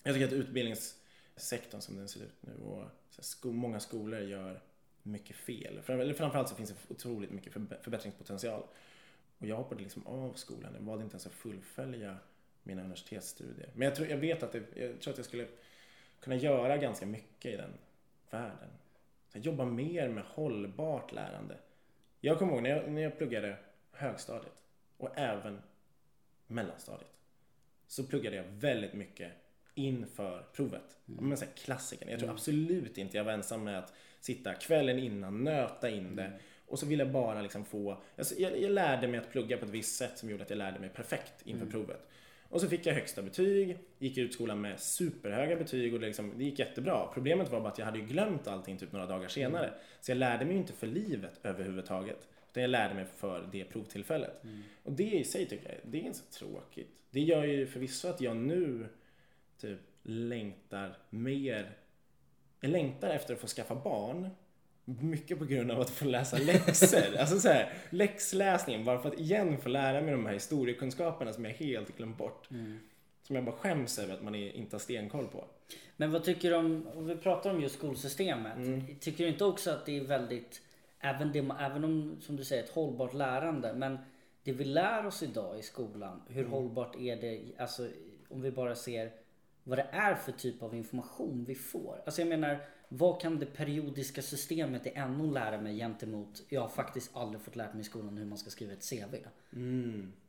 [0.03, 4.61] jag tycker att utbildningssektorn som den ser ut nu och sko- många skolor gör
[5.03, 5.81] mycket fel.
[5.81, 8.63] Fram- Eller framförallt så finns det otroligt mycket förb- förbättringspotential.
[9.37, 10.73] Och jag hoppade liksom av skolan.
[10.73, 12.17] Jag valde inte ens att fullfölja
[12.63, 13.69] mina universitetsstudier.
[13.75, 15.47] Men jag, tror, jag vet att det, jag tror att jag skulle
[16.23, 17.73] kunna göra ganska mycket i den
[18.29, 18.69] världen.
[19.29, 21.57] Så jobba mer med hållbart lärande.
[22.19, 23.57] Jag kommer ihåg när jag, när jag pluggade
[23.91, 24.53] högstadiet
[24.97, 25.61] och även
[26.47, 27.09] mellanstadiet.
[27.87, 29.31] Så pluggade jag väldigt mycket
[29.73, 30.97] inför provet.
[31.07, 31.29] Mm.
[31.29, 32.09] Men så här klassikern.
[32.09, 36.39] Jag tror absolut inte jag var ensam med att sitta kvällen innan, nöta in det.
[36.67, 39.65] Och så ville jag bara liksom få, alltså jag, jag lärde mig att plugga på
[39.65, 42.07] ett visst sätt som gjorde att jag lärde mig perfekt inför provet.
[42.53, 46.33] Och så fick jag högsta betyg, gick ut skolan med superhöga betyg och det, liksom,
[46.37, 47.07] det gick jättebra.
[47.13, 49.73] Problemet var bara att jag hade ju glömt allting typ några dagar senare.
[50.01, 52.27] Så jag lärde mig ju inte för livet överhuvudtaget.
[52.51, 54.41] Utan jag lärde mig för det provtillfället.
[54.83, 56.89] Och det i sig tycker jag, det är ganska tråkigt.
[57.09, 58.87] Det gör ju förvisso att jag nu
[59.57, 61.77] typ längtar mer.
[62.59, 64.29] Jag längtar efter att få skaffa barn.
[64.85, 67.17] Mycket på grund av att få läsa läxor.
[67.19, 71.45] alltså så här, läxläsningen, bara för att igen få lära mig de här historiekunskaperna som
[71.45, 72.47] jag helt glömt bort.
[73.23, 75.45] Som jag bara skäms över att man är- inte har stenkoll på.
[75.97, 78.57] Men vad tycker du om, om vi pratar om just skolsystemet.
[78.57, 78.95] Mm.
[78.99, 80.61] Tycker du inte också att det är väldigt,
[80.99, 83.73] även, det, även om som du säger ett hållbart lärande.
[83.73, 83.97] Men
[84.43, 86.51] det vi lär oss idag i skolan, hur Mm.
[86.51, 87.41] hållbart är det?
[87.57, 87.87] Alltså
[88.29, 89.11] om vi bara ser
[89.63, 92.01] vad det är för typ av information vi får.
[92.05, 92.57] Alltså jag menar,
[92.95, 97.55] vad kan det periodiska systemet i NO lära mig gentemot, jag har faktiskt aldrig fått
[97.55, 99.15] lära mig i skolan hur man ska skriva ett CV.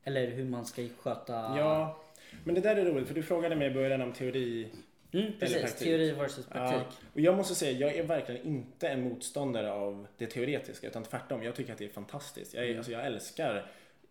[0.05, 1.33] Eller hur man ska sköta...
[1.33, 2.01] Ja,
[2.45, 4.69] men det där är roligt för du frågade mig i början om teori
[5.13, 5.61] mm, precis.
[5.61, 5.89] praktik.
[5.89, 6.87] Teori versus praktik.
[7.01, 11.03] Ja, och jag måste säga, jag är verkligen inte en motståndare av det teoretiska utan
[11.03, 11.43] tvärtom.
[11.43, 12.55] Jag tycker att det är fantastiskt.
[12.55, 13.71] Jag, är, alltså, jag älskar,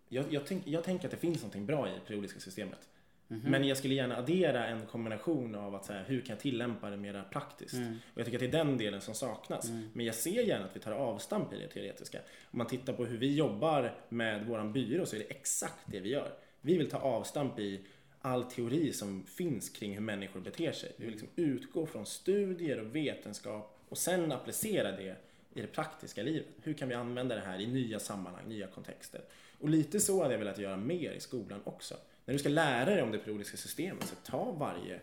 [0.09, 2.89] jag, jag, tänk, jag tänker att det finns någonting bra i det periodiska systemet.
[3.27, 6.89] Men jag skulle gärna addera en kombination av att så här, hur kan jag tillämpa
[6.89, 7.73] det mera praktiskt?
[8.13, 9.69] Och jag tycker att det är den delen som saknas.
[9.93, 12.19] Men jag ser gärna att vi tar avstamp i det teoretiska.
[12.51, 15.99] Om man tittar på hur vi jobbar med våran byrå så är det exakt det
[15.99, 16.33] vi gör.
[16.62, 17.81] Vi vill ta avstamp i
[18.21, 20.91] all teori som finns kring hur människor beter sig.
[20.97, 25.15] Vi vill liksom utgå från studier och vetenskap och sen applicera det
[25.53, 26.47] i det praktiska livet.
[26.62, 29.21] Hur kan vi använda det här i nya sammanhang, nya kontexter?
[29.59, 31.95] Och lite så hade jag velat göra mer i skolan också.
[32.25, 34.99] När du ska lära dig om det periodiska systemet, så ta varje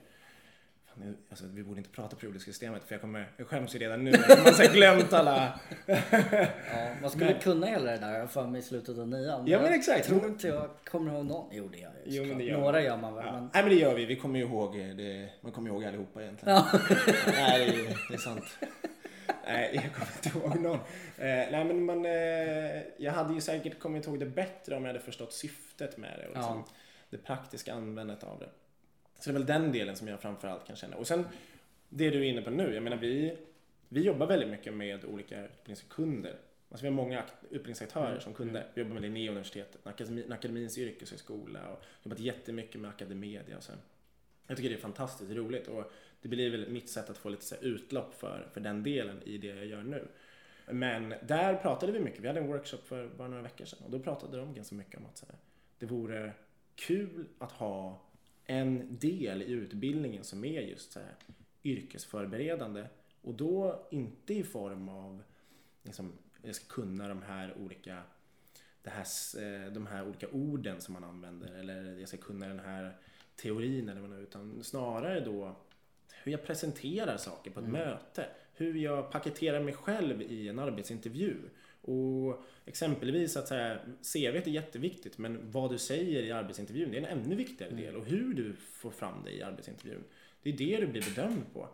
[0.94, 4.04] Fan, alltså, vi borde inte prata periodiska systemet för jag kommer, jag skäms ju redan
[4.04, 4.10] nu.
[4.10, 5.60] Man har glömt alla.
[5.86, 5.96] ja,
[7.00, 9.46] man skulle men, kunna hela det där för mig i slutet av nian.
[9.46, 9.98] Ja men exakt.
[9.98, 11.48] Jag tror inte jag kommer ihåg någon.
[11.52, 13.26] Jo det gör jag jo, men det gör Några gör man väl.
[13.26, 13.32] Ja.
[13.32, 13.50] Men...
[13.54, 14.04] Nej men det gör vi.
[14.04, 15.28] Vi kommer ju ihåg det.
[15.40, 16.54] Man kommer ihåg allihopa egentligen.
[16.56, 16.66] Ja.
[17.26, 18.44] Nej det är, det är sant.
[19.46, 20.78] Nej, jag kommer inte ihåg någon.
[21.18, 24.88] Eh, nej, men man, eh, jag hade ju säkert kommit ihåg det bättre om jag
[24.88, 26.74] hade förstått syftet med det och liksom ja.
[27.10, 28.48] Det praktiska användandet av det.
[29.18, 30.96] Så det är väl den delen som jag framförallt kan känna.
[30.96, 31.24] Och sen
[31.88, 33.36] det du är inne på nu, jag menar vi,
[33.88, 36.36] vi jobbar väldigt mycket med olika utbildningskunder.
[36.70, 38.20] Alltså vi har många utbildningsaktörer mm.
[38.20, 38.66] som kunder.
[38.74, 39.86] Vi jobbar med Linnéuniversitetet,
[40.30, 43.78] Akademins yrkeshögskola och jobbat jättemycket med Academedia och sen.
[44.46, 45.92] Jag tycker det är fantastiskt roligt och
[46.22, 49.38] det blir väl mitt sätt att få lite så utlopp för, för den delen i
[49.38, 50.08] det jag gör nu.
[50.66, 52.20] Men där pratade vi mycket.
[52.20, 55.00] Vi hade en workshop för bara några veckor sedan och då pratade de ganska mycket
[55.00, 55.36] om att så här,
[55.78, 56.32] det vore
[56.80, 58.02] kul att ha
[58.44, 61.14] en del i utbildningen som är just så här,
[61.64, 62.86] yrkesförberedande
[63.22, 65.22] och då inte i form av
[65.82, 66.12] liksom,
[66.42, 68.02] jag ska kunna de här olika
[68.82, 69.06] det här,
[69.42, 72.96] eh, de här olika orden som man använder eller jag ska kunna den här
[73.36, 75.56] teorin eller vad utan snarare då
[76.22, 77.80] hur jag presenterar saker på ett mm.
[77.80, 78.26] möte.
[78.54, 81.36] Hur jag paketerar mig själv i en arbetsintervju.
[81.82, 83.78] Och exempelvis att säga,
[84.12, 87.96] CV är jätteviktigt men vad du säger i arbetsintervjun det är en ännu viktigare del
[87.96, 90.04] och hur du får fram det i arbetsintervjun.
[90.42, 91.68] Det är det du blir bedömd på.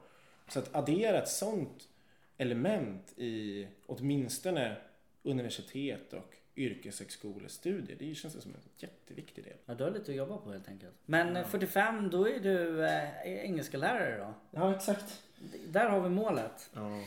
[0.49, 1.89] Så att addera ett sånt
[2.37, 4.77] element i åtminstone
[5.23, 7.97] universitet och yrkeshögskolestudier.
[7.99, 9.57] Det känns som en jätteviktig del.
[9.67, 10.95] Ja, du har lite att jobba på helt enkelt.
[11.07, 11.45] Men ja.
[11.45, 14.35] 45, då är du eh, engelska lärare då?
[14.51, 15.23] Ja, exakt.
[15.69, 16.71] Där har vi målet.
[16.75, 17.01] Ja.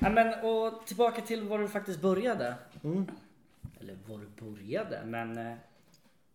[0.00, 0.10] Ja.
[0.10, 2.54] men och tillbaka till var du faktiskt började.
[2.84, 3.06] Mm.
[3.80, 5.54] Eller var du började, men eh,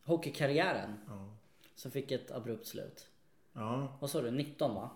[0.04, 0.94] hockeykarriären.
[1.08, 1.30] Ja.
[1.76, 3.08] Som fick ett abrupt slut.
[3.54, 3.98] Ja.
[4.00, 4.90] Vad sa du, 19 va?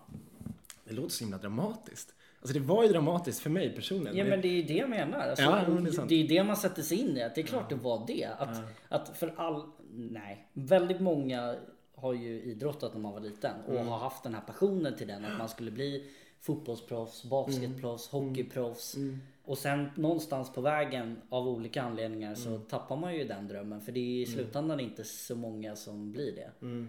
[0.84, 2.14] Det låter så himla dramatiskt.
[2.40, 4.16] Alltså det var ju dramatiskt för mig personligen.
[4.16, 5.18] Ja men det är ju det jag menar.
[5.18, 6.08] Alltså, ja, det, är sant.
[6.08, 7.22] det är det man sätter sig in i.
[7.22, 7.76] Att det är klart ja.
[7.76, 8.28] det var det.
[8.38, 8.96] Att, ja.
[8.96, 9.62] att för all...
[9.90, 10.48] Nej.
[10.52, 11.56] Väldigt många
[11.94, 13.88] har ju idrottat när man var liten och mm.
[13.88, 15.24] har haft den här passionen till den.
[15.24, 18.28] Att man skulle bli fotbollsproffs, basketproffs, mm.
[18.28, 18.96] hockeyproffs.
[18.96, 19.20] Mm.
[19.44, 22.62] Och sen någonstans på vägen av olika anledningar så mm.
[22.62, 23.80] tappar man ju den drömmen.
[23.80, 24.34] För det är i mm.
[24.34, 26.50] slutändan inte så många som blir det.
[26.62, 26.88] Mm.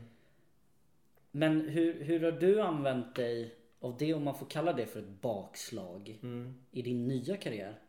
[1.31, 4.99] Men hur, hur har du använt dig av det, om man får kalla det för
[4.99, 6.55] ett bakslag, mm.
[6.71, 7.79] i din nya karriär?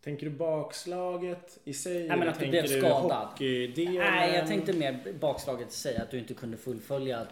[0.00, 2.08] Tänker du bakslaget i sig?
[2.08, 3.28] Nej men att du blev skadad.
[3.38, 7.26] Nej jag tänkte mer bakslaget i sig, att du inte kunde fullfölja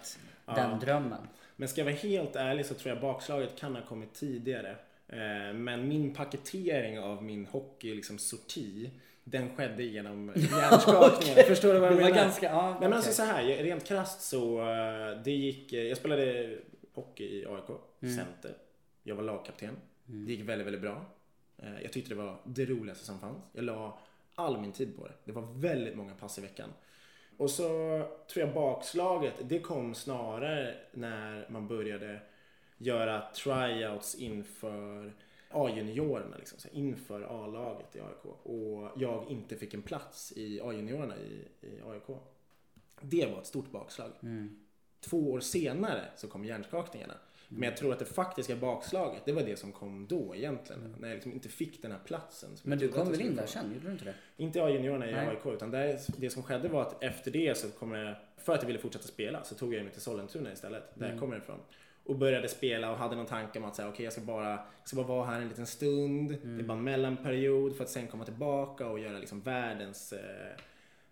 [0.47, 0.55] ja.
[0.55, 1.29] den drömmen.
[1.57, 4.77] Men ska jag vara helt ärlig så tror jag bakslaget kan ha kommit tidigare.
[5.09, 8.91] Eh, men min paketering av min hockey liksom sorti
[9.25, 11.33] den skedde genom hjärnskakningen.
[11.33, 11.45] okay.
[11.45, 12.11] Förstår du vad jag menar?
[12.11, 15.97] Ganska, ja, Nej, men alltså så här, rent krasst så eh, det gick, eh, jag
[15.97, 16.59] spelade
[16.95, 17.69] hockey i AIK,
[18.01, 18.17] mm.
[18.17, 18.57] center.
[19.03, 19.77] Jag var lagkapten.
[20.09, 20.27] Mm.
[20.27, 21.05] Det gick väldigt, väldigt bra.
[21.83, 23.39] Jag tyckte det var det roligaste som fanns.
[23.53, 23.99] Jag la
[24.35, 25.13] all min tid på det.
[25.25, 26.69] Det var väldigt många pass i veckan.
[27.37, 27.67] Och så
[28.33, 32.21] tror jag bakslaget, det kom snarare när man började
[32.79, 35.13] göra tryouts inför
[35.51, 41.17] A-juniorerna liksom, så inför A-laget i AIK och jag inte fick en plats i A-juniorerna
[41.17, 42.19] i, i AIK.
[43.01, 44.11] Det var ett stort bakslag.
[44.23, 44.61] Mm.
[45.01, 47.15] Två år senare så kom hjärnskakningarna.
[47.59, 50.83] Men jag tror att det faktiska bakslaget, det var det som kom då egentligen.
[50.83, 51.01] Mm.
[51.01, 52.51] När jag liksom inte fick den här platsen.
[52.63, 54.15] Men du kom väl in där sen, gjorde du inte det?
[54.37, 55.29] Inte A-juniorerna i Nej.
[55.29, 58.63] AIK, utan där, det som skedde var att efter det så kom jag, för att
[58.63, 61.11] jag ville fortsätta spela, så tog jag mig till Sollentuna istället, där mm.
[61.11, 61.59] jag kommer ifrån
[62.05, 64.85] och började spela och hade någon tanke om att säga okay, jag ska bara, jag
[64.85, 66.31] ska bara vara här en liten stund.
[66.31, 66.57] Mm.
[66.57, 70.19] Det är bara en mellanperiod för att sen komma tillbaka och göra liksom världens, eh,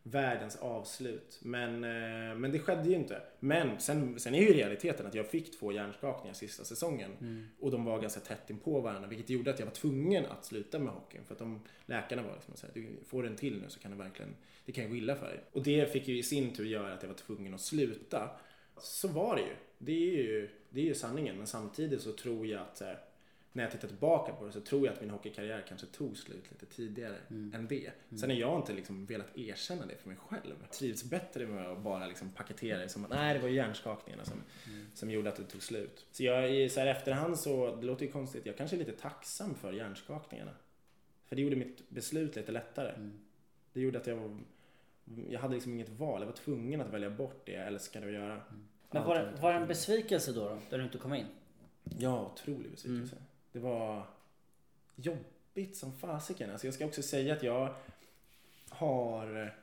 [0.02, 1.38] världens avslut.
[1.42, 3.22] Men, eh, men det skedde ju inte.
[3.40, 7.48] Men sen, sen är ju realiteten att jag fick två hjärnskakningar sista säsongen mm.
[7.60, 10.44] och de var ganska tätt in på varandra vilket gjorde att jag var tvungen att
[10.44, 13.68] sluta med hockeyn för att de läkarna var liksom såhär, du får en till nu
[13.68, 14.34] så kan du verkligen,
[14.64, 15.40] det kan ju gå illa för dig.
[15.52, 18.30] Och det fick ju i sin tur göra att jag var tvungen att sluta.
[18.78, 19.54] Så var det ju.
[19.78, 21.36] Det är ju det är ju sanningen.
[21.36, 22.98] Men samtidigt så tror jag att här,
[23.52, 26.50] när jag tittar tillbaka på det så tror jag att min hockeykarriär kanske tog slut
[26.50, 27.54] lite tidigare mm.
[27.54, 27.86] än det.
[28.08, 28.18] Mm.
[28.18, 30.54] Sen har jag inte liksom velat erkänna det för mig själv.
[30.60, 34.24] Jag trivs bättre med att bara liksom paketera det som att nej, det var hjärnskakningarna
[34.24, 34.86] som, mm.
[34.94, 36.06] som gjorde att det tog slut.
[36.12, 39.54] Så jag så här efterhand så, det låter ju konstigt, jag kanske är lite tacksam
[39.54, 40.52] för hjärnskakningarna.
[41.24, 42.90] För det gjorde mitt beslut lite lättare.
[42.90, 43.20] Mm.
[43.72, 44.40] Det gjorde att jag
[45.28, 46.20] jag hade liksom inget val.
[46.20, 48.40] Jag var tvungen att välja bort det jag älskade att göra.
[48.90, 50.58] Men var, det- var det en besvikelse då, då?
[50.70, 51.26] Där du inte kom in?
[51.98, 53.16] Ja, otrolig besvikelse.
[53.52, 54.06] Det var
[54.96, 56.50] jobbigt som fasiken.
[56.50, 57.74] Alltså jag ska också säga att jag
[58.68, 59.54] har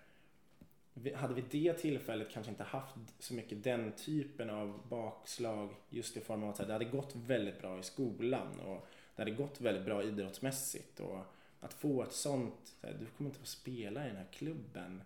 [1.15, 6.21] hade vid det tillfället kanske inte haft så mycket den typen av bakslag just i
[6.21, 9.85] form av att det hade gått väldigt bra i skolan och det hade gått väldigt
[9.85, 11.19] bra idrottsmässigt och
[11.59, 15.01] att få ett sånt, du kommer inte få spela i den här klubben.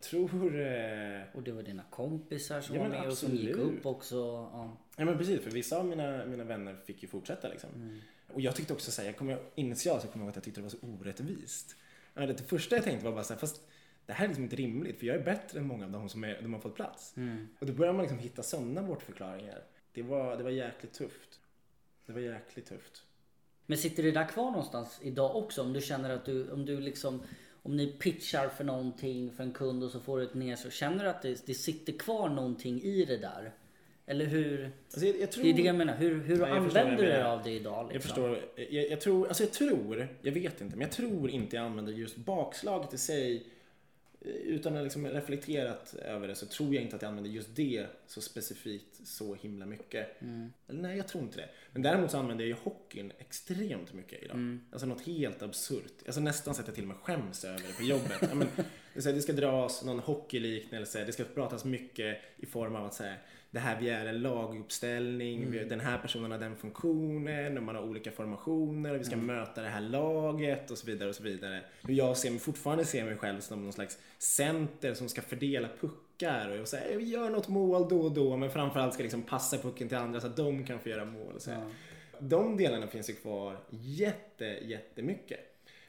[0.00, 0.60] Tror...
[0.60, 3.78] Eh, Och det var dina kompisar som Ja, var med och som gick absolut.
[3.78, 4.16] upp också.
[4.52, 4.76] Ja.
[4.96, 7.70] Ja men precis, för vissa av mina, mina vänner fick ju fortsätta liksom.
[7.74, 7.98] Mm.
[8.28, 10.60] Och jag tyckte också såhär, jag kommer initialt så kommer jag ihåg att jag tyckte
[10.60, 11.76] det var så orättvist.
[12.14, 13.60] Det första jag tänkte var bara såhär, fast
[14.06, 16.24] det här är liksom inte rimligt för jag är bättre än många av de som
[16.24, 17.16] är, de har fått plats.
[17.16, 17.48] Mm.
[17.58, 19.62] Och då börjar man liksom hitta sådana bortförklaringar.
[19.92, 21.40] Det var, det var jäkligt tufft.
[22.06, 23.02] Det var jäkligt tufft.
[23.66, 25.62] Men sitter det där kvar någonstans idag också?
[25.62, 27.22] Om du känner att du, om du liksom
[27.62, 30.70] om ni pitchar för någonting för en kund och så får du ett ner så
[30.70, 33.52] känner du att det, det sitter kvar någonting i det där?
[34.10, 34.70] Eller hur?
[34.84, 35.44] Alltså jag, jag tror...
[35.44, 35.94] Det är det jag menar.
[35.94, 37.92] Hur, hur förstår använder du dig av det idag?
[37.92, 37.94] Liksom?
[37.94, 38.38] Jag förstår.
[38.70, 41.92] Jag, jag tror, alltså jag tror, jag vet inte, men jag tror inte jag använder
[41.92, 43.46] just bakslaget i sig.
[44.20, 47.56] Eh, Utan att liksom reflekterat över det så tror jag inte att jag använder just
[47.56, 50.22] det så specifikt så himla mycket.
[50.22, 50.52] Mm.
[50.68, 51.48] Eller nej, jag tror inte det.
[51.72, 54.36] Men däremot så använder jag ju hockeyn extremt mycket idag.
[54.36, 54.60] Mm.
[54.72, 55.92] Alltså något helt absurt.
[56.06, 58.18] Alltså nästan så att jag till och med skäms över det på jobbet.
[58.20, 58.48] ja, men,
[58.94, 62.94] det, här, det ska dras någon hockeyliknelse, det ska pratas mycket i form av att
[62.94, 63.14] säga
[63.50, 67.74] det här vi är en laguppställning, vi, den här personen har den funktionen och man
[67.74, 71.22] har olika formationer och vi ska möta det här laget och så vidare och så
[71.22, 71.62] vidare.
[71.82, 75.68] Hur jag ser mig, fortfarande ser mig själv som någon slags center som ska fördela
[75.80, 79.22] puckar och jag säger vi gör något mål då och då men framförallt ska liksom
[79.22, 81.74] passa pucken till andra så att de kan få göra mål och så här.
[82.18, 85.47] De delarna finns ju kvar jätte, jättemycket.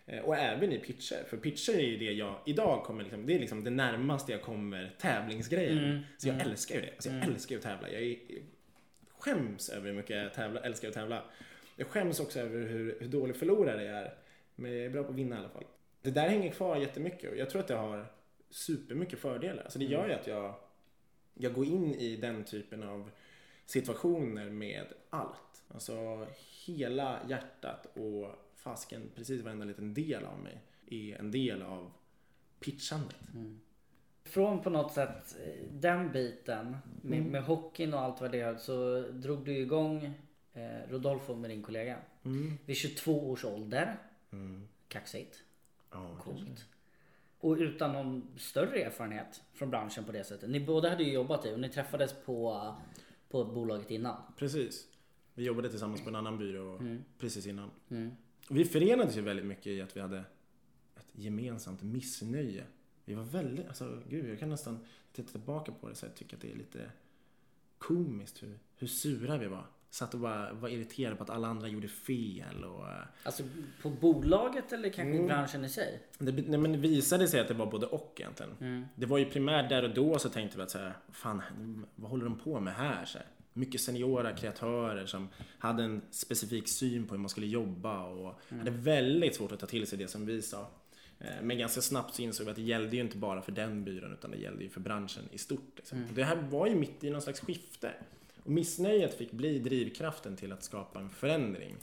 [0.10, 1.24] Eh, Och även i pitcher.
[1.28, 4.41] För pitcher är ju det jag idag kommer liksom, det är liksom det närmaste jag
[4.41, 5.78] kommer tävlingsgrejen.
[5.78, 6.00] Mm.
[6.17, 6.91] Så jag älskar ju det.
[6.91, 7.89] Alltså jag älskar ju att tävla.
[7.89, 8.17] Jag är,
[9.17, 11.24] skäms över hur mycket jag tävla, älskar att tävla.
[11.76, 14.13] Jag skäms också över hur, hur dålig förlorare jag är.
[14.56, 15.65] Men jag är bra på att vinna i alla fall.
[16.02, 18.06] Det där hänger kvar jättemycket och jag tror att det har
[18.50, 19.63] supermycket fördelar.
[19.63, 20.54] Alltså det gör ju att jag,
[21.34, 23.10] jag går in i den typen av
[23.65, 25.63] situationer med allt.
[25.74, 26.28] Alltså
[26.65, 31.91] hela hjärtat och fasken, precis varenda liten del av mig är en del av
[32.60, 33.17] pitchandet.
[34.24, 38.56] Från på något sätt eh, den biten med, med hockeyn och allt vad det är
[38.56, 40.13] så drog du igång
[40.54, 41.98] eh, Rodolfo med din kollega.
[42.24, 42.58] Mm.
[42.65, 43.98] Vid 22 års ålder.
[44.32, 44.67] Mm.
[44.88, 45.43] Kaxigt.
[45.91, 46.65] Ja, Coolt.
[47.39, 50.50] Och utan någon större erfarenhet från branschen på det sättet.
[50.50, 52.76] Ni båda hade ju jobbat i och ni träffades på,
[53.30, 54.22] på bolaget innan.
[54.38, 54.88] Precis.
[55.34, 56.82] Vi jobbade tillsammans på en annan byrå
[57.19, 57.72] precis innan.
[57.89, 58.12] Mm.
[58.49, 60.17] Vi förenades ju väldigt mycket i att vi hade
[60.97, 62.63] ett gemensamt missnöje.
[63.05, 64.79] Vi var väldigt, alltså gud jag kan nästan
[65.13, 66.91] titta tillbaka på det så jag tycker att det är lite
[67.77, 69.65] komiskt hur, hur sura vi var.
[69.91, 73.43] Satt och bara var irriterade på att alla andra gjorde fel och eh, Alltså
[73.81, 75.27] på bolaget eller kanske Mm.
[75.27, 75.99] branschen i sig?
[76.17, 78.51] det, nej, men det visade sig att det var både och egentligen.
[78.59, 78.85] Mm.
[78.95, 81.41] Det var ju primärt där och då så tänkte vi att så här, fan,
[81.95, 83.05] vad håller de på med här?
[83.05, 88.03] Så här, mycket seniora kreatörer som hade en specifik syn på hur man skulle jobba
[88.05, 90.67] och hade väldigt svårt att ta till sig det som vi sa.
[91.19, 93.83] Eh, Men ganska snabbt så insåg vi att det gällde ju inte bara för den
[93.83, 95.73] byrån utan det gällde ju för branschen i stort.
[95.75, 96.03] Liksom.
[96.09, 97.91] Och Det här var ju mitt i någon slags skifte.
[98.43, 101.75] Och missnöjet fick bli drivkraften till att skapa en förändring.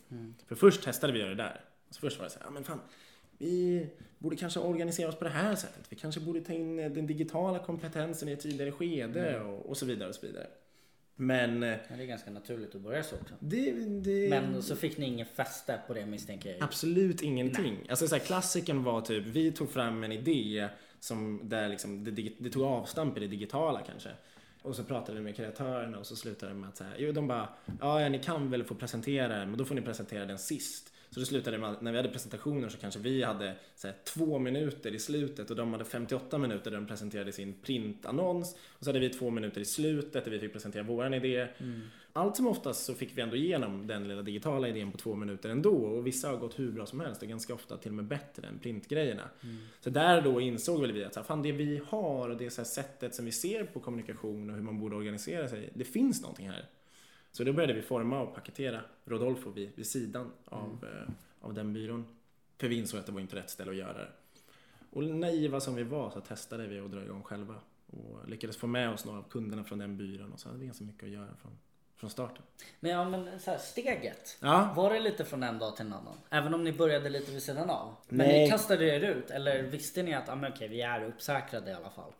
[0.46, 1.60] För först testade vi göra det där.
[1.90, 2.80] Så först var det så här, ja men fan,
[3.38, 3.86] vi
[4.18, 5.86] borde kanske organisera oss på det här sättet.
[5.88, 9.86] Vi kanske borde ta in den digitala kompetensen i ett tidigare skede och, och så
[9.86, 10.46] vidare och så vidare.
[11.16, 13.34] Men eh, Ja, det är ganska naturligt att börja så också.
[13.40, 16.62] det, det Men så fick ni ingen fäste på det misstänker jag.
[16.62, 17.86] Absolut ingenting.
[17.88, 20.68] Alltså så här, klassiken var typ, vi tog fram en idé
[21.00, 24.10] som där liksom, det, det tog avstamp i det digitala kanske.
[24.62, 27.12] Och så pratade vi med kreatörerna och så slutade det med att så här, jo
[27.12, 27.48] de bara,
[27.80, 30.92] ja, ja ni kan väl få presentera den men då får ni presentera den sist.
[31.10, 33.96] Så det slutade med att när vi hade presentationer så kanske vi hade så här,
[34.04, 38.56] två minuter i slutet och de hade 58 minuter där de presenterade sin printannons.
[38.78, 41.48] Och så hade vi två minuter i slutet där vi fick presentera våran idé.
[42.12, 45.48] Allt som oftast så fick vi ändå igenom den lilla digitala idén på två minuter
[45.48, 48.04] ändå och vissa har gått hur bra som helst och ganska ofta till och med
[48.04, 49.30] bättre än printgrejerna.
[49.80, 52.50] Så där då insåg väl vi att så här, fan det vi har och det
[52.50, 55.84] så här sättet som vi ser på kommunikation och hur man borde organisera sig, det
[55.84, 56.64] finns någonting här.
[57.36, 61.72] Så då började vi forma och paketera Rodolfo vid, vid sidan av, eh, av den
[61.72, 62.06] byrån.
[62.58, 64.08] För vi insåg att det var inte rätt ställe att göra det.
[64.90, 67.54] Och naiva som vi var så testade vi att dra igång själva.
[67.86, 70.66] Och lyckades få med oss några av kunderna från den byrån och så hade vi
[70.66, 71.58] ganska mycket att göra från,
[71.96, 72.42] från starten.
[72.80, 74.38] Men ja men så här, steget.
[74.40, 74.72] Ja.
[74.76, 76.18] Var det lite från en dag till en annan?
[76.30, 77.94] Även om ni började lite vid sidan av?
[78.08, 78.44] Men Nej.
[78.44, 79.30] ni kastade er ut?
[79.30, 82.12] Eller visste ni att ah, men okej, vi är uppsäkrade i alla fall?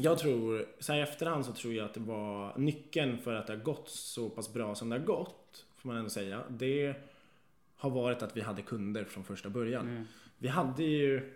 [0.00, 3.46] Jag tror, så här i efterhand så tror jag att det var nyckeln för att
[3.46, 6.42] det har gått så pass bra som det har gått, får man ändå säga.
[6.48, 6.94] Det
[7.76, 10.06] har varit att vi hade kunder från första början.
[10.38, 11.34] Vi hade ju,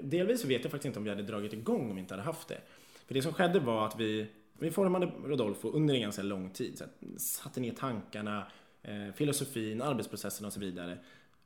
[0.00, 2.24] delvis så vet jag faktiskt inte om vi hade dragit igång om vi inte hade
[2.24, 2.60] haft det.
[3.06, 4.26] För det som skedde var att vi,
[4.58, 6.78] vi formade Rodolfo under en ganska lång tid.
[6.78, 8.46] Så att, satte ner tankarna,
[8.82, 10.98] eh, filosofin, arbetsprocessen och så vidare.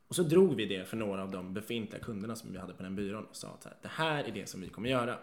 [0.07, 2.83] Och så drog vi det för några av de befintliga kunderna som vi hade på
[2.83, 5.17] den byrån och sa att det här är det som vi kommer göra.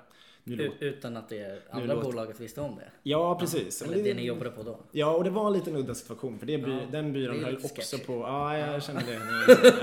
[0.81, 2.91] Utan att det andra låter- bolaget visste om det?
[3.03, 3.83] Ja, precis.
[3.83, 4.79] Eller det ni jobbade på då?
[4.93, 7.45] Ja, och det var en liten udda situation för det by, Ja, den byrån det
[7.45, 8.05] höll lite också sketchy.
[8.07, 9.21] på, ja jag känner det.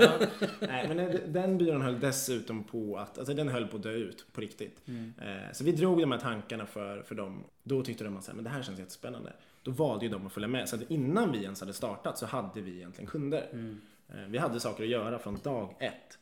[0.00, 0.26] Ja.
[0.60, 4.26] Nej, men den- byrån höll dessutom på att, alltså den höll på att dö ut
[4.32, 4.88] på riktigt.
[4.88, 5.12] Mm.
[5.22, 7.44] Eh, Så vi drog de här tankarna för, för dem.
[7.62, 9.32] Då tyckte de att men det här känns jättespännande.
[9.62, 10.68] Då valde ju de att följa med.
[10.68, 13.48] Så att innan vi ens hade startat så hade vi egentligen kunder.
[13.52, 13.80] Mm.
[14.08, 16.18] Eh, Vi hade saker att göra från dag ett.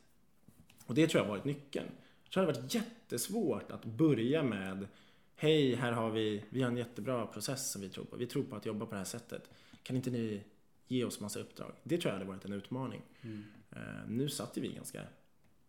[0.87, 1.87] Och det tror jag varit nyckeln.
[2.33, 4.87] Tror det har varit jättesvårt att börja med
[5.43, 8.17] Hej, här har vi, vi har en jättebra process som vi tror på.
[8.17, 9.51] Vi tror på att jobba på det här sättet.
[9.83, 10.43] Kan inte ni
[10.89, 11.73] ge oss massa uppdrag?
[11.83, 13.03] Det tror jag hade varit en utmaning.
[13.71, 15.03] Eh, nu satt ju vi ganska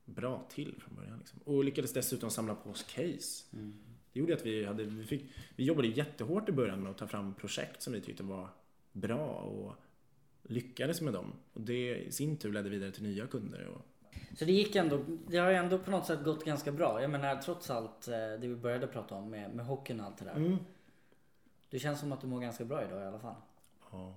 [0.06, 1.19] bra till från början.
[1.19, 1.39] Liksom.
[1.45, 3.45] Och lyckades dessutom samla på oss case.
[4.13, 7.08] Det gjorde att vi, hade, vi, fick, vi jobbade jättehårt i början med att ta
[7.08, 8.50] fram projekt som vi tyckte var
[8.91, 9.76] bra och
[10.43, 11.34] lyckades med dem.
[11.54, 13.65] Och det i sin tur ledde vidare till nya kunder.
[13.65, 13.86] Och,
[14.36, 17.02] Så det gick ändå, det har ju ändå på något sätt gått ganska bra.
[17.02, 20.17] Jag menar trots allt eh, det vi började prata om med, med hockeyn och allt
[20.17, 20.36] det där.
[20.36, 20.58] mm.
[21.70, 23.36] Det känns som att du mår ganska bra idag i alla fall.
[23.91, 24.15] Ja,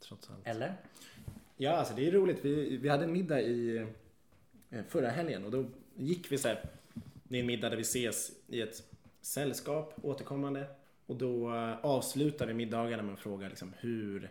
[0.00, 0.46] trots allt.
[0.46, 0.74] Eller?
[1.56, 2.44] Ja, alltså det är roligt.
[2.44, 3.86] Vi, vi hade en middag i
[4.70, 5.64] eh, förra helgen och då
[5.96, 6.64] gick vi så här.
[7.24, 8.82] Det är en middag där vi ses i ett
[9.20, 10.66] sällskap återkommande
[11.06, 14.30] och då eh, avslutar vi middagarna med att fråga liksom hur,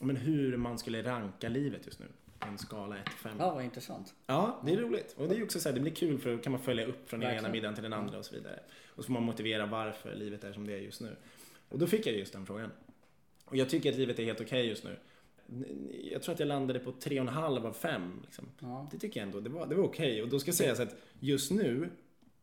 [0.00, 2.06] men hur man skulle ranka livet just nu.
[2.40, 3.36] En skala 1 till 5.
[3.38, 4.14] Ja, vad intressant.
[4.26, 5.14] Ja, det är roligt.
[5.18, 7.08] Och det är också så här, det blir kul för då kan man följa upp
[7.08, 8.60] från den ena middagen till den andra och så vidare.
[8.88, 11.16] Och så får man motivera varför livet är som det är just nu.
[11.68, 12.70] Och då fick jag just den frågan.
[13.44, 14.96] Och jag tycker att livet är helt okej just nu.
[16.12, 18.20] Jag tror att jag landade på 3,5 av 5.
[18.24, 18.48] Liksom.
[18.58, 18.88] Ja.
[18.92, 20.22] Det tycker jag ändå, det var, det var okej.
[20.22, 21.90] Och då ska sägas att just nu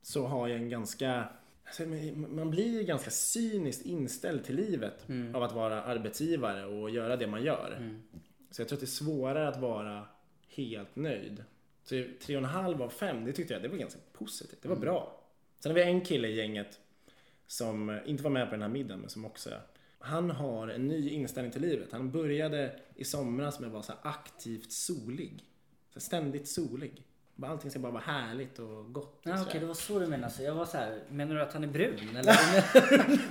[0.02, 1.30] så har jag en ganska
[1.66, 7.28] alltså, man blir ganska cyniskt inställd till livet av att vara arbetsgivare och göra det
[7.28, 8.00] man gör.
[8.58, 10.08] Så jag tror att det är svårare att vara
[10.48, 11.44] helt nöjd.
[11.84, 14.62] Så 3,5 av 5, det tyckte jag det var ganska positivt.
[14.62, 15.24] Det var bra.
[15.60, 16.80] Sen har vi en kille i gänget
[17.48, 19.50] som inte var med på den här middagen men som också
[20.00, 21.92] han har en ny inställning till livet.
[21.92, 25.44] Han började i somras med att vara så aktivt solig.
[25.94, 27.04] Så ständigt solig.
[27.44, 29.06] Allting ska bara vara härligt och gott.
[29.06, 29.60] Och Ja, okej, där.
[29.60, 30.34] det var så du menade.
[30.34, 31.94] Så jag var så här, menar du att han är brun?
[32.18, 32.36] Eller?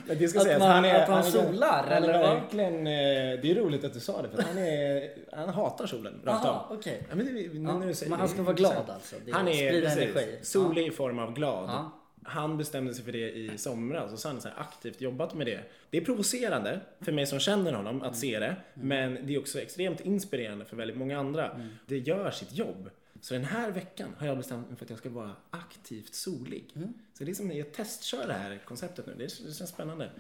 [0.07, 2.35] Men det ska Att sägas, man- att man är- solar, han eller är vad?
[2.41, 5.87] verkligen, eh, det är roligt att du sa det för att han, är, han hatar
[5.87, 6.67] solen rakt av.
[6.71, 7.07] okej.
[7.11, 9.17] Ja, men, det, Ja, men det, han ska är vara glad alltså.
[9.27, 10.39] Det Han är precis, energi.
[10.43, 11.69] solig i form av glad.
[11.71, 11.93] Ja.
[12.29, 15.47] Han bestämde sig för det i somras och så har han så aktivt jobbat med
[15.47, 15.61] det.
[15.91, 18.57] Det är provocerande för mig som känner honom att se det.
[18.75, 21.61] Men det är också extremt inspirerande för väldigt många andra.
[21.87, 22.91] Det gör sitt jobb.
[23.27, 26.73] Så den här veckan har jag bestämt mig för att jag ska vara aktivt solig.
[27.13, 29.15] Så det är som att jag testkör det här konceptet nu.
[29.19, 30.11] Det, det känns spännande.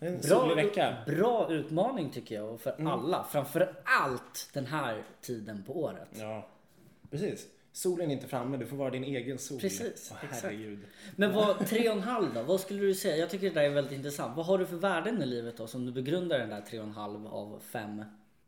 [0.00, 0.96] En solig vecka.
[1.06, 3.26] bra utmaning tycker jag för alla.
[3.30, 6.08] Framför allt den här tiden på året.
[6.12, 6.48] Ja,
[7.10, 7.46] precis.
[7.72, 9.60] Solen är inte framme, du får vara din egen sol.
[9.60, 10.42] Precis, Åh, exakt.
[10.42, 10.78] herregud.
[11.16, 12.42] Men vad, tre och en halv då?
[12.42, 13.16] Vad skulle du säga?
[13.16, 14.36] Jag tycker det där är väldigt intressant.
[14.36, 16.86] Vad har du för värden i livet då som du begrundar den där tre och
[16.86, 18.04] en halv av fem?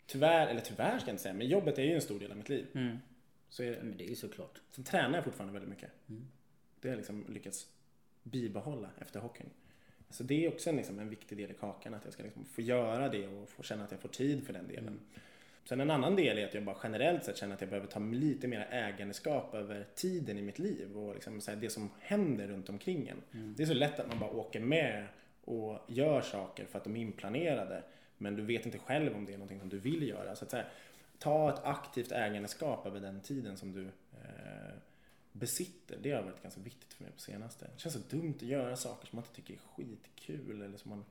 [0.07, 2.37] Tyvärr, eller tyvärr ska jag inte säga, men jobbet är ju en stor del av
[2.37, 2.67] mitt liv.
[2.75, 2.99] Mm.
[3.55, 3.83] Så är det.
[3.83, 4.61] Men det är ju såklart.
[4.71, 5.91] Sen tränar jag fortfarande väldigt mycket.
[6.09, 6.27] Mm.
[6.81, 7.67] Det har jag liksom lyckats
[8.23, 9.51] bibehålla efter hockeyn.
[10.11, 12.45] Så det är också en, liksom, en viktig del i kakan, att jag ska liksom
[12.45, 14.89] få göra det och få känna att jag får tid för den delen.
[14.89, 15.01] Mm.
[15.65, 17.99] Sen en annan del är att jag bara generellt sett känner att jag behöver ta
[18.01, 22.69] lite mer ägandeskap över tiden i mitt liv och liksom, så det som händer runt
[22.69, 23.23] omkring en.
[23.33, 23.55] Mm.
[23.57, 25.07] Det är så lätt att man bara åker med
[25.45, 27.83] och gör saker för att de är inplanerade.
[28.19, 30.37] Men du vet inte själv om det är någonting som du vill göra.
[30.37, 30.69] Så att, så här,
[31.19, 34.75] ta ett aktivt ägandeskap över den tiden som du eh,
[35.33, 35.99] besitter.
[36.03, 37.65] Det har varit ganska viktigt för mig på senaste.
[37.75, 40.91] Det känns så dumt att göra saker som man inte tycker är skitkul eller som
[40.91, 41.05] man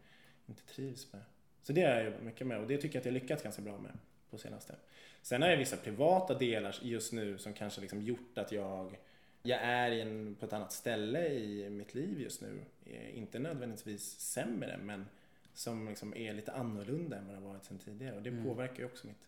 [0.45, 1.21] inte trivs med.
[1.63, 3.61] Så det har jag jobbat mycket med och det tycker jag att jag lyckats ganska
[3.61, 3.91] bra med
[4.29, 4.75] på senaste.
[5.21, 8.97] Sen har jag vissa privata delar just nu som kanske liksom gjort att jag
[9.45, 12.59] jag är en, på ett annat ställe i mitt liv just nu.
[12.85, 15.05] Eh, Inte nödvändigtvis sämre men
[15.53, 18.15] som liksom är lite annorlunda än vad det har varit sedan tidigare.
[18.15, 19.27] Och det påverkar ju också mitt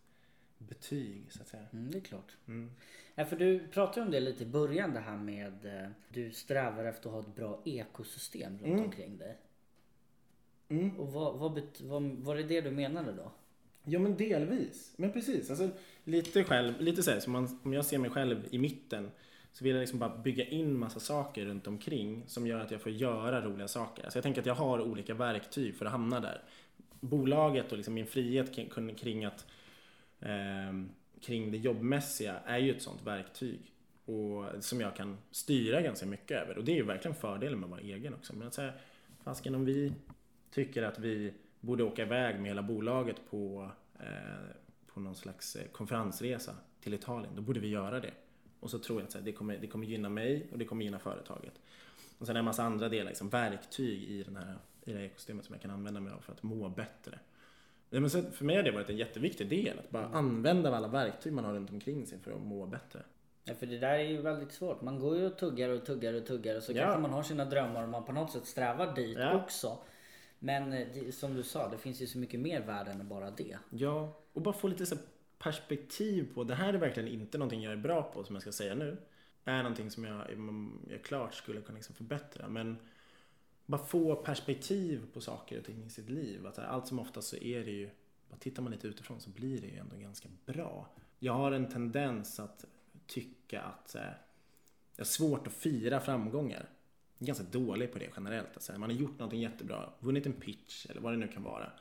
[0.58, 1.64] betyg så att säga.
[1.74, 2.38] Mm, det är klart.
[2.48, 2.72] Mm.
[3.16, 6.86] Ja, för du pratade om det lite i början det här med eh, du strävar
[6.86, 8.84] efter att ha ett bra ekosystem runt Mm.
[8.86, 9.38] omkring dig.
[10.70, 11.00] Mm.
[11.00, 13.32] Och vad, vad, vad, var det det du menade då?
[13.84, 14.94] Ja men delvis.
[14.98, 15.50] Men precis.
[15.50, 15.70] Alltså,
[16.04, 19.12] lite själv, lite så här, så man, om jag ser mig själv i mitten
[19.52, 22.82] så vill jag liksom bara bygga in massa saker runt omkring som gör att jag
[22.82, 24.10] får göra roliga saker.
[24.10, 26.42] Så jag tänker att jag har olika verktyg för att hamna där.
[27.00, 28.56] Bolaget och liksom min frihet
[28.98, 29.46] kring att
[30.26, 30.74] eh,
[31.22, 33.72] kring det jobbmässiga är ju ett sånt verktyg.
[34.06, 36.58] Och som jag kan styra ganska mycket över.
[36.58, 38.36] Och det är ju verkligen fördelen med att vara egen också.
[38.36, 38.74] Men att säga,
[39.24, 39.94] fasken om vi
[40.52, 44.56] tycker att vi borde åka iväg med hela bolaget på, eh,
[44.88, 48.12] på någon slags eh, konferensresa till Italien, då borde vi göra det.
[48.60, 51.00] Och så tror jag att det, kommer, det kommer gynna mig och det kommer gynna
[51.00, 51.54] företaget.
[52.18, 54.98] Och sen är det en massa andra delar, liksom, verktyg i, den här, i det
[54.98, 57.20] här ekosystemet som jag kan använda mig av för att må bättre.
[57.90, 61.46] Men för mig har det varit en jätteviktig del, att bara använda alla verktyg man
[61.46, 63.04] har runt omkring sig för att må bättre.
[63.44, 64.82] Ja, för det där är ju väldigt svårt.
[64.82, 66.84] Man går ju och tuggar och tuggar och tuggar och så ja.
[66.84, 69.44] kanske man har sina drömmar och man på något sätt strävar dit ja.
[69.44, 69.78] också.
[70.40, 73.32] Men eh, det, som du sa, det finns ju så mycket mer värde än bara
[73.32, 73.58] det.
[73.70, 74.96] Ja, och bara få lite så
[75.38, 78.52] perspektiv på, det här är verkligen inte någonting jag är bra på som jag ska
[78.52, 78.98] säga nu.
[79.46, 80.26] Är någonting som jag,
[80.90, 82.48] jag klart skulle kunna liksom förbättra.
[82.48, 82.78] Men
[83.66, 86.48] bara få perspektiv på saker och ting i sitt liv.
[86.48, 87.90] Att allt som oftast så är det ju,
[88.30, 90.90] bara tittar man lite utifrån så blir det ju ändå ganska bra.
[91.20, 92.66] Jag har en tendens att
[93.08, 94.22] tycka att här,
[94.96, 96.70] jag har svårt att fira framgångar.
[97.18, 98.50] Jag är ganska dålig på det generellt.
[98.54, 101.72] Alltså, man har gjort någonting jättebra, vunnit en pitch eller vad det nu kan vara.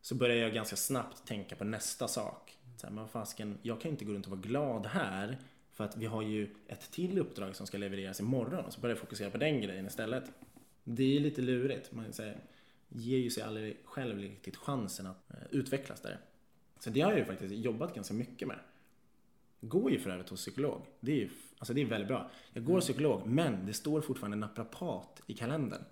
[0.00, 2.58] Så börjar jag ganska snabbt tänka på nästa sak.
[2.76, 5.38] Så här, men fasken, jag kan inte gå runt och vara glad här
[5.72, 8.94] för att vi har ju ett till uppdrag som ska levereras imorgon och så börjar
[8.94, 10.24] jag fokusera på den grejen istället.
[10.88, 11.92] Det är lite lurigt.
[11.92, 12.36] Man säger,
[12.88, 16.18] ger ju sig aldrig själv riktigt chansen att eh, utvecklas där.
[16.80, 18.58] Så det har jag ju faktiskt jobbat ganska mycket med.
[19.60, 20.82] Går ju för övrigt hos psykolog.
[21.00, 21.28] Det är ju
[21.58, 22.30] alltså det är väldigt bra.
[22.52, 25.82] Jag går hos psykolog men det står fortfarande naprapat i kalendern.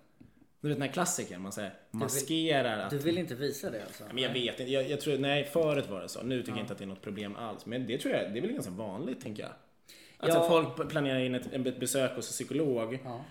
[0.61, 2.89] Du vet den här klassikern, man säger maskerar att...
[2.89, 4.03] Du vill inte visa det alltså?
[4.13, 6.23] Men jag vet inte, jag, jag, tror, nej förut var det så.
[6.23, 6.57] Nu tycker ja.
[6.57, 7.65] jag inte att det är något problem alls.
[7.65, 9.51] Men det tror jag, det är väl ganska vanligt tänker jag.
[10.17, 10.47] Alltså ja.
[10.47, 12.99] folk planerar in ett, ett besök hos en psykolog.
[13.03, 13.25] Ja.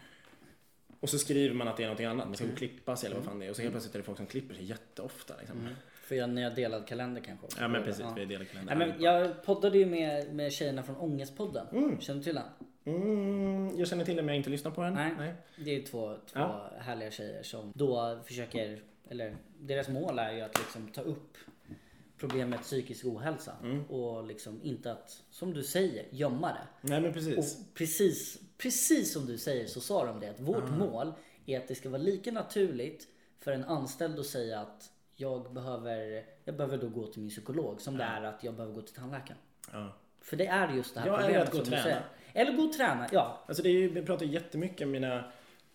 [1.05, 2.69] Och så skriver man att det är någonting annat, man ska gå och mm.
[2.71, 3.51] klippa sig eller vad fan det är.
[3.51, 5.35] Och så helt plötsligt är det folk som klipper sig jätteofta.
[5.39, 5.59] Liksom.
[5.59, 5.75] Mm.
[5.95, 7.61] För ni har delad kalender kanske också?
[7.61, 8.13] Ja men precis, ja.
[8.15, 8.73] vi har delad kalender.
[8.73, 11.67] Ja, men jag poddade ju med, med tjejerna från Ångestpodden.
[11.73, 12.01] Mm.
[12.01, 12.95] Känner du till den?
[12.95, 14.95] Mm, jag känner till den men jag har inte lyssnat på den.
[14.95, 15.13] Nej.
[15.19, 15.35] Nej.
[15.57, 16.71] Det är två, två ja.
[16.79, 21.37] härliga tjejer som då försöker, eller deras mål är ju att liksom ta upp
[22.29, 23.85] problemet psykisk ohälsa mm.
[23.85, 26.67] och liksom inte att, som du säger, gömma det.
[26.81, 27.39] Nej men precis.
[27.39, 30.79] Och precis, precis som du säger så sa de det att vårt mm.
[30.79, 31.13] mål
[31.47, 33.09] är att det ska vara lika naturligt
[33.41, 37.81] för en anställd att säga att jag behöver, jag behöver då gå till min psykolog
[37.81, 39.39] som det är att jag behöver gå till tandläkaren.
[39.73, 39.97] Ja.
[40.21, 42.03] För det är just det här ja, problemet eller att gå och träna.
[42.33, 43.45] Eller gå och träna, ja.
[43.47, 45.33] Alltså det är ju, vi pratar jättemycket om mina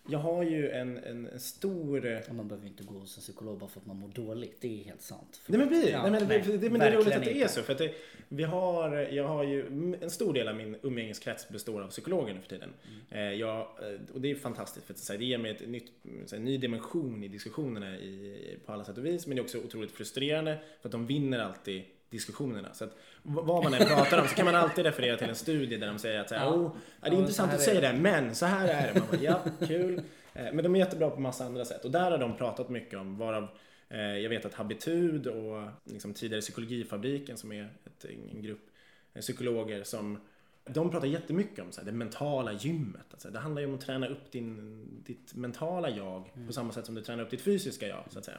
[0.08, 2.32] jag har ju en, en stor...
[2.32, 4.60] man behöver inte gå hos en psykolog bara för att man mår dåligt.
[4.60, 5.40] Det är helt sant.
[5.46, 7.48] Nej men, blir, ja, nej, men, nej, det, men det är roligt att det är
[7.48, 7.62] så.
[7.62, 7.94] För att det,
[8.28, 9.66] vi har, jag har ju,
[10.00, 12.70] en stor del av min umgängeskrets består av psykologer nu för tiden.
[13.10, 13.38] Mm.
[13.38, 15.92] Jag, eh, och det är fantastiskt för att det ger mig ett nytt,
[16.32, 19.26] en ny dimension i diskussionerna i, på alla sätt och vis.
[19.26, 22.74] Men det är också otroligt frustrerande för att de vinner alltid diskussionerna.
[22.74, 25.76] Så att vad man än pratar om så kan man alltid referera till en studie
[25.76, 26.50] där de säger att så här, ja.
[26.50, 29.00] oh, det är ja, intressant att säga det, men så här är det.
[29.00, 30.02] Man bara, ja, kul.
[30.34, 32.98] Eh, men de är jättebra på massa andra sätt och där har de pratat mycket
[32.98, 33.48] om varav
[33.88, 38.04] eh, jag vet att Habitud och liksom tidigare Psykologifabriken som är ett,
[38.34, 38.70] en grupp
[39.14, 40.18] eh, psykologer som
[40.64, 43.06] de pratar jättemycket om så här, det mentala gymmet.
[43.10, 46.46] Alltså, det handlar ju om att träna upp din, ditt mentala jag mm.
[46.46, 48.04] på samma sätt som du tränar upp ditt fysiska jag.
[48.10, 48.38] Så att säga.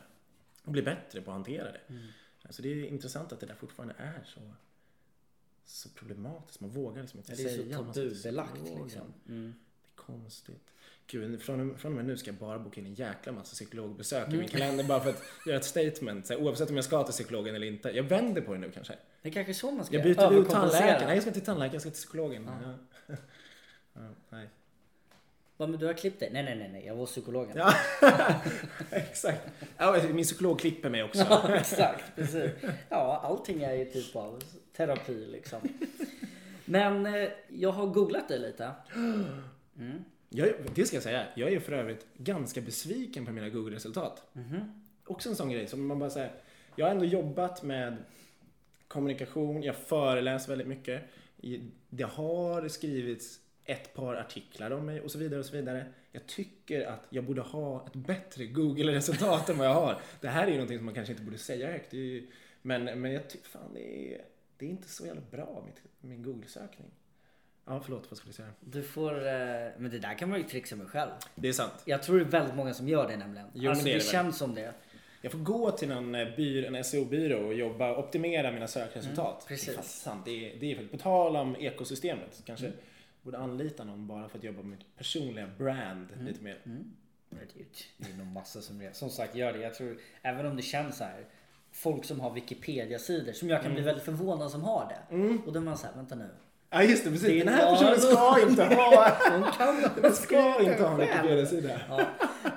[0.63, 1.81] Och bli bättre på att hantera det.
[1.87, 2.03] Mm.
[2.51, 4.39] Alltså, det är intressant att det där fortfarande är så
[5.65, 6.59] så problematiskt.
[6.59, 7.49] Man vågar liksom inte säga.
[7.49, 9.13] Det är så tabubelagt liksom.
[9.29, 9.55] Mm.
[9.81, 10.73] Det är konstigt.
[11.07, 14.27] Gud, från, från och med nu ska jag bara boka in en jäkla massa psykologbesök
[14.27, 14.35] mm.
[14.35, 14.59] i min mm.
[14.59, 16.27] kalender bara för att göra ett statement.
[16.27, 17.89] Så här, oavsett om jag ska till psykologen eller inte.
[17.89, 18.95] Jag vänder på det nu kanske.
[19.21, 21.05] Det är kanske så man ska Jag byter ut tandläkaren.
[21.05, 22.49] Nej, jag ska till tandläkaren, jag ska till psykologen.
[22.63, 22.75] Ja.
[23.93, 24.01] Ja.
[24.29, 24.49] nej.
[25.61, 26.29] Va, men du har klippt dig?
[26.33, 27.57] Nej, nej, nej, nej, jag var psykologen.
[27.57, 27.73] Ja,
[28.91, 29.47] exakt.
[29.77, 31.25] Ja, min psykolog klipper mig också.
[31.29, 32.51] Ja, exakt, precis.
[32.89, 34.43] Ja, allting är ju typ av
[34.73, 35.61] terapi liksom.
[36.65, 38.71] Men eh, jag har googlat dig lite.
[39.77, 40.03] Mm.
[40.29, 44.23] Jag, det ska jag säga, jag är för övrigt ganska besviken på mina Google-resultat.
[44.35, 44.61] Mm.
[45.05, 46.31] Också en sån grej som man bara säger.
[46.75, 47.97] Jag har ändå jobbat med
[48.87, 51.01] kommunikation, jag föreläser väldigt mycket.
[51.89, 53.39] Det har skrivits
[53.71, 55.85] ett par artiklar om mig och så vidare och så vidare.
[56.11, 60.01] Jag tycker att jag borde ha ett bättre Google-resultat än vad jag har.
[60.21, 61.93] Det här är ju någonting som man kanske inte borde säga högt.
[61.93, 62.27] Ju,
[62.61, 64.21] men, men jag tycker fan det är,
[64.57, 66.87] det är inte så jävla bra, mitt, min Google-sökning.
[67.65, 68.49] Ja, förlåt, vad skulle du säga?
[68.59, 69.33] Du får, eh,
[69.77, 71.11] men det där kan man ju trixa med själv.
[71.35, 71.73] Det är sant.
[71.85, 73.47] Jag tror det är väldigt många som gör det nämligen.
[73.53, 74.73] Jo, alltså det det, känns som det.
[75.21, 79.41] Jag får gå till någon eh, byr, en SEO-byrå och jobba, optimera mina sökresultat.
[79.41, 79.75] Mm, precis.
[79.75, 80.25] Det är sant.
[80.25, 82.71] Det är, det är på tal om ekosystemet, kanske
[83.23, 86.57] borde anlita någon bara för att jobba med mitt personliga brand lite mer.
[87.29, 87.65] Det ju-
[87.97, 88.95] det är nog massa som det.
[88.95, 89.59] Som sagt, gör det.
[89.59, 91.25] Jag tror, även om det känns så här.
[91.71, 95.15] Folk som har Wikipedia-sidor, som jag kan bli väldigt förvånad som har det.
[95.45, 96.29] Och då är man såhär, vänta nu.
[96.69, 97.27] Ja just det, precis.
[97.27, 100.99] Det Den här personen ska inte ha, Hon kan den ska inte ha en.
[100.99, 101.81] Wikipedia-sida.
[101.89, 102.05] Ja.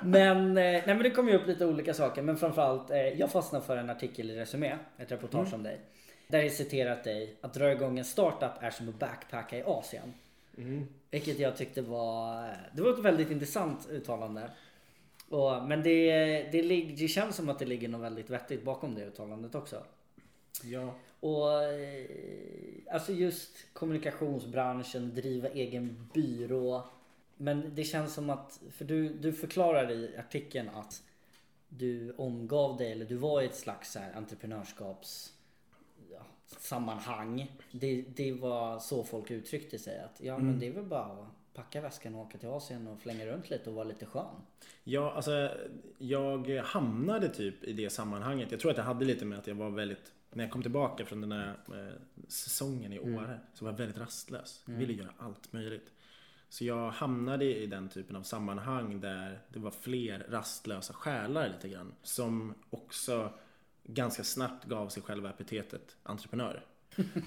[0.03, 2.21] Men, eh, nej, men det kommer ju upp lite olika saker.
[2.21, 5.79] Men framförallt, eh, jag fastnade för en artikel i Resumé, ett reportage om dig.
[6.27, 10.13] Där jag citerat dig, att dra igång en startup är som att backpacka i Asien.
[11.11, 14.51] Vilket jag tyckte var, det var ett väldigt intressant uttalande.
[15.29, 16.11] Och, men det,
[16.51, 16.61] det,
[16.97, 19.83] det känns som att det ligger något väldigt vettigt bakom det uttalandet också.
[20.63, 20.95] Ja.
[21.19, 22.05] Och eh,
[22.91, 26.83] alltså just kommunikationsbranschen, driva egen byrå.
[27.37, 31.03] Men det känns som att, för du, du förklarar i artikeln att
[31.69, 35.34] du omgav dig, eller du var i ett slags så här entreprenörskaps
[36.47, 37.51] sammanhang.
[37.71, 39.99] Det, det var så folk uttryckte sig.
[39.99, 42.99] Att ja men det är väl bara att packa väskan och åka till Asien och
[42.99, 44.35] flänga runt lite och vara lite skön.
[44.83, 45.51] Ja, alltså
[45.97, 48.51] jag hamnade typ i det sammanhanget.
[48.51, 51.05] Jag tror att det hade lite med att jag var väldigt, när jag kom tillbaka
[51.05, 54.63] från den där eh, säsongen i Åre, så var jag väldigt rastlös.
[54.65, 55.91] Jag ville göra allt möjligt.
[56.49, 61.69] Så jag hamnade i den typen av sammanhang där det var fler rastlösa själar lite
[61.69, 61.93] grann.
[62.03, 63.33] Som också
[63.85, 66.63] ganska snabbt gav sig själva epitetet entreprenör.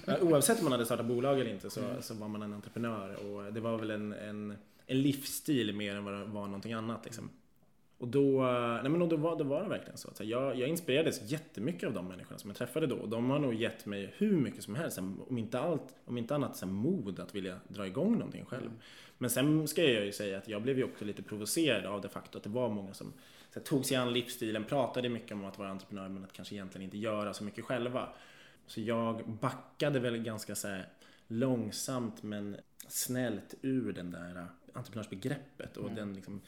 [0.07, 3.15] Eh, Oavsett om man hade startat bolag eller inte så, så var man en entreprenör
[3.25, 7.05] och det var väl en, en, en livsstil mer än vad det var någonting annat.
[7.05, 7.29] Liksom.
[7.97, 10.07] Och då, eh, nej men då, var, då var det verkligen så.
[10.07, 12.95] att jag, jag inspirerades jättemycket av de människorna som jag träffade då.
[12.95, 16.35] Och de har nog gett mig hur mycket som helst, om inte, allt, om inte
[16.35, 18.71] annat så mod att vilja dra igång någonting själv.
[19.17, 22.09] Men sen ska jag ju säga att jag blev ju också lite provocerad av det
[22.09, 23.13] faktum att det var många som
[23.49, 26.55] så här, tog sig an livsstilen, pratade mycket om att vara entreprenör men att kanske
[26.55, 28.09] egentligen inte göra så mycket själva.
[28.67, 30.89] Så jag backade väl ganska så här,
[31.27, 34.43] långsamt men snällt ur den där eh,
[34.73, 36.41] entreprenörsbegreppet och den liksom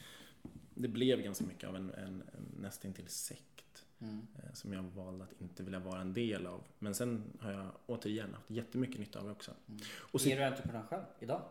[0.74, 5.40] det blev ganska mycket av en, en, en nästintill sekt eh, som jag valde att
[5.40, 6.64] inte vilja vara en del av.
[6.78, 9.50] Men sen har jag återigen haft jättemycket nytta av det också.
[9.96, 11.42] Och så, Är du entreprenör själv idag?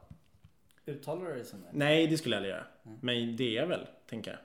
[0.86, 1.68] Uttalar du dig som det?
[1.72, 2.66] nej, det skulle jag aldrig göra.
[3.02, 4.40] Men det är jag väl, tänker jag.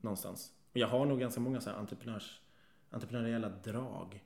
[0.00, 0.52] Någonstans.
[0.72, 2.40] Och jag har nog ganska många så här entreprenörs,
[2.90, 4.24] entreprenöriella drag.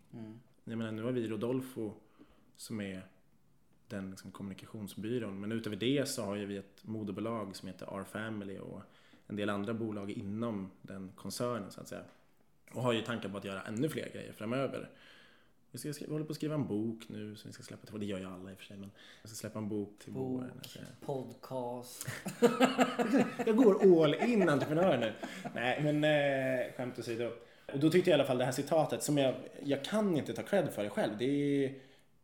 [0.64, 1.92] Jag menar, nu har vi Rodolfo
[2.56, 3.06] som är
[3.88, 5.40] den liksom kommunikationsbyrån.
[5.40, 8.82] Men utöver det så har ju vi ett moderbolag som heter R-Family och
[9.26, 12.04] en del andra bolag inom den koncernen så att säga.
[12.72, 14.90] Och har ju tankar på att göra ännu fler grejer framöver.
[15.72, 18.06] Vi, ska, vi håller på att skriva en bok nu som vi ska släppa det
[18.06, 18.90] gör ju alla i och för sig men
[19.22, 20.42] jag ska släppa en bok till Bok.
[20.42, 20.60] våren.
[21.00, 22.08] Podcast.
[23.46, 25.12] Jag går all in entreprenör nu.
[25.54, 27.30] Nej men eh, skämt åsido.
[27.72, 30.32] Och då tyckte jag i alla fall det här citatet som jag, jag kan inte
[30.32, 31.18] ta cred för det själv.
[31.18, 31.74] Det är,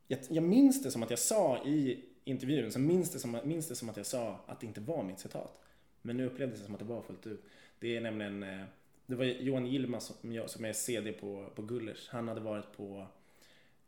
[0.07, 3.69] jag, jag minns det som att jag sa i intervjun, så minns det, som, minns
[3.69, 5.61] det som att jag sa att det inte var mitt citat.
[6.03, 7.45] Men nu upplevdes det som att det var fullt ut.
[7.79, 8.65] Det är nämligen, eh,
[9.07, 12.09] det var Johan Yilmaz som, som är CD på, på Gullers.
[12.09, 13.07] Han hade varit på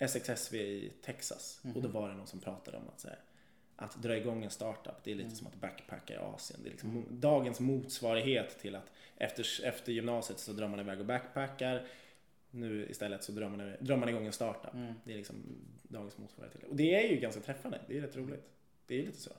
[0.08, 3.18] SXSV i Texas och då var det någon som pratade om att, så här,
[3.76, 6.60] att dra igång en startup, det är lite som att backpacka i Asien.
[6.62, 11.00] Det är liksom mo- dagens motsvarighet till att efter, efter gymnasiet så drar man iväg
[11.00, 11.86] och backpackar.
[12.50, 14.72] Nu istället så drar man, drar man igång en startup.
[15.04, 15.36] Det är liksom
[15.82, 16.66] dagens motsvarighet till det.
[16.66, 18.44] Och det är ju ganska träffande, det är rätt roligt.
[18.86, 19.30] Det är lite så.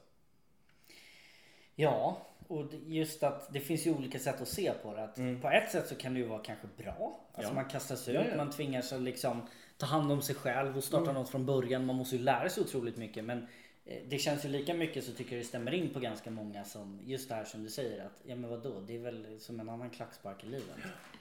[1.76, 5.03] Ja, och just att det finns ju olika sätt att se på det.
[5.03, 7.20] Att På ett sätt så kan det ju vara kanske bra.
[7.34, 7.55] Alltså Ja.
[7.55, 8.38] man kastas ut, Ja, ja.
[8.38, 9.41] man tvingas att liksom
[9.82, 11.86] ta hand om sig själv och starta något från början.
[11.86, 13.23] Man måste ju lära sig otroligt mycket.
[13.23, 13.47] Men
[13.86, 16.63] eh, det känns ju lika mycket så tycker jag det stämmer in på ganska många
[16.63, 19.59] som just det här som du säger att ja men vadå, det är väl som
[19.59, 20.75] en annan klackspark i livet.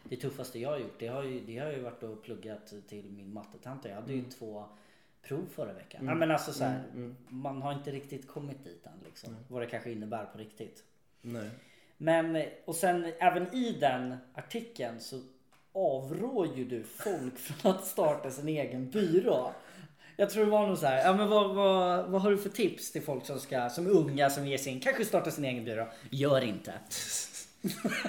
[0.04, 3.10] Det tuffaste jag har gjort, det har ju, det har ju varit att pluggat till
[3.10, 3.88] min mattetenta.
[3.88, 4.64] Jag hade ju två
[5.22, 6.06] prov förra veckan.
[6.06, 6.82] Ja men alltså så här,
[7.28, 9.36] man har inte riktigt kommit dit än liksom.
[9.48, 10.84] Vad det kanske innebär på riktigt.
[11.22, 11.50] Nej.
[11.96, 15.20] Men och sen även i den artikeln så
[15.74, 19.52] avrår ju du folk från att starta sin egen byrå.
[20.16, 22.48] Jag tror det var nog så här, ja men vad, vad, vad har du för
[22.48, 25.64] tips till folk som ska, som är unga som ger sin, kanske starta sin egen
[25.64, 25.86] byrå?
[26.10, 26.72] Gör inte.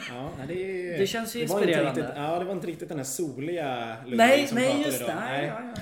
[0.09, 0.53] Ja, det,
[0.97, 2.01] Det känns ju var inte inspirerande.
[2.01, 4.99] Riktigt, ja, det var inte riktigt den här soliga Ludvig Nej, som nej pratade just
[4.99, 5.07] då.
[5.07, 5.15] det.
[5.15, 5.81] Nej, ja, ja.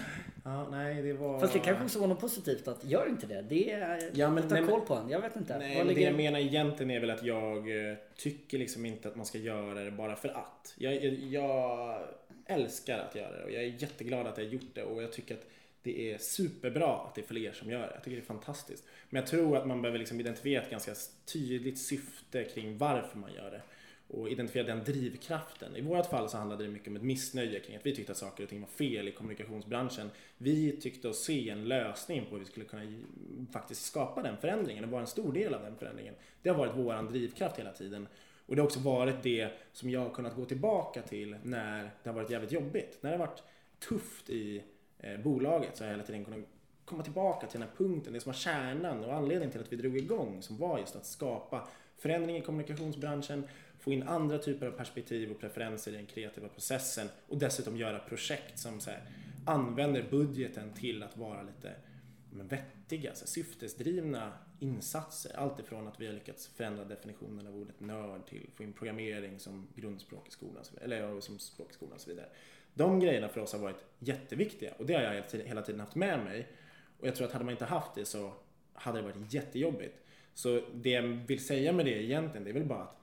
[0.50, 1.40] Ja, nej, det var...
[1.40, 3.42] Fast det kanske också var något positivt att gör inte det.
[3.42, 5.10] Det är, Ja, men- ta nej, koll på en.
[5.10, 5.58] Jag vet inte.
[5.58, 9.08] Nej, men det ligger- jag menar egentligen är väl att jag eh, tycker liksom inte
[9.08, 10.74] att man ska göra det bara för att.
[10.78, 12.02] Jag, jag,
[12.46, 15.12] älskar att göra det och jag är jätteglad att jag har gjort det och jag
[15.12, 15.46] tycker att
[15.84, 17.92] det är superbra att det är fler som gör det.
[17.94, 18.84] Jag tycker det är fantastiskt.
[19.10, 20.92] Men jag tror att man behöver liksom identifiera ett ganska
[21.34, 23.62] tydligt syfte kring varför man gör det.
[24.12, 25.76] Och identifiera den drivkraften.
[25.76, 28.18] I vårt fall så handlade det mycket om ett missnöje kring att vi tyckte att
[28.18, 30.10] saker och ting var fel i kommunikationsbranschen.
[30.38, 32.84] Vi tyckte oss se en lösning på hur vi skulle kunna
[33.54, 36.14] faktiskt skapa den förändringen och vara en stor del av den förändringen.
[36.42, 38.08] Det har varit våran drivkraft hela tiden.
[38.46, 42.10] Och det har också varit det som jag har kunnat gå tillbaka till när det
[42.10, 42.98] har varit jävligt jobbigt.
[43.02, 43.44] När det har varit
[43.90, 44.64] tufft i
[45.00, 46.46] eh, bolaget så har jag hela tiden kunnat
[46.86, 49.78] komma tillbaka till den här punkten, det som var kärnan och anledningen till att vi
[49.78, 53.44] drog igång som var just att skapa förändring i kommunikationsbranschen,
[53.80, 58.00] få in andra typer av perspektiv och preferenser i den kreativa processen och dessutom göra
[58.00, 59.02] projekt som så här,
[59.46, 61.74] använder budgeten till att vara lite
[62.32, 65.32] men vettiga, så här, syftesdrivna insatser.
[65.36, 69.40] Allt ifrån att vi har lyckats förändra definitionen av ordet nörd till få in programmering
[69.40, 72.30] som grundspråk i skolan, eller som språk i skolan och så vidare.
[72.74, 76.24] De grejerna för oss har varit jätteviktiga och det har jag hela tiden haft med
[76.24, 76.48] mig.
[77.00, 78.34] Och jag tror att hade man inte haft det så
[78.74, 79.96] hade det varit jättejobbigt.
[80.34, 82.99] Så det jag vill säga med det egentligen, det är väl bara att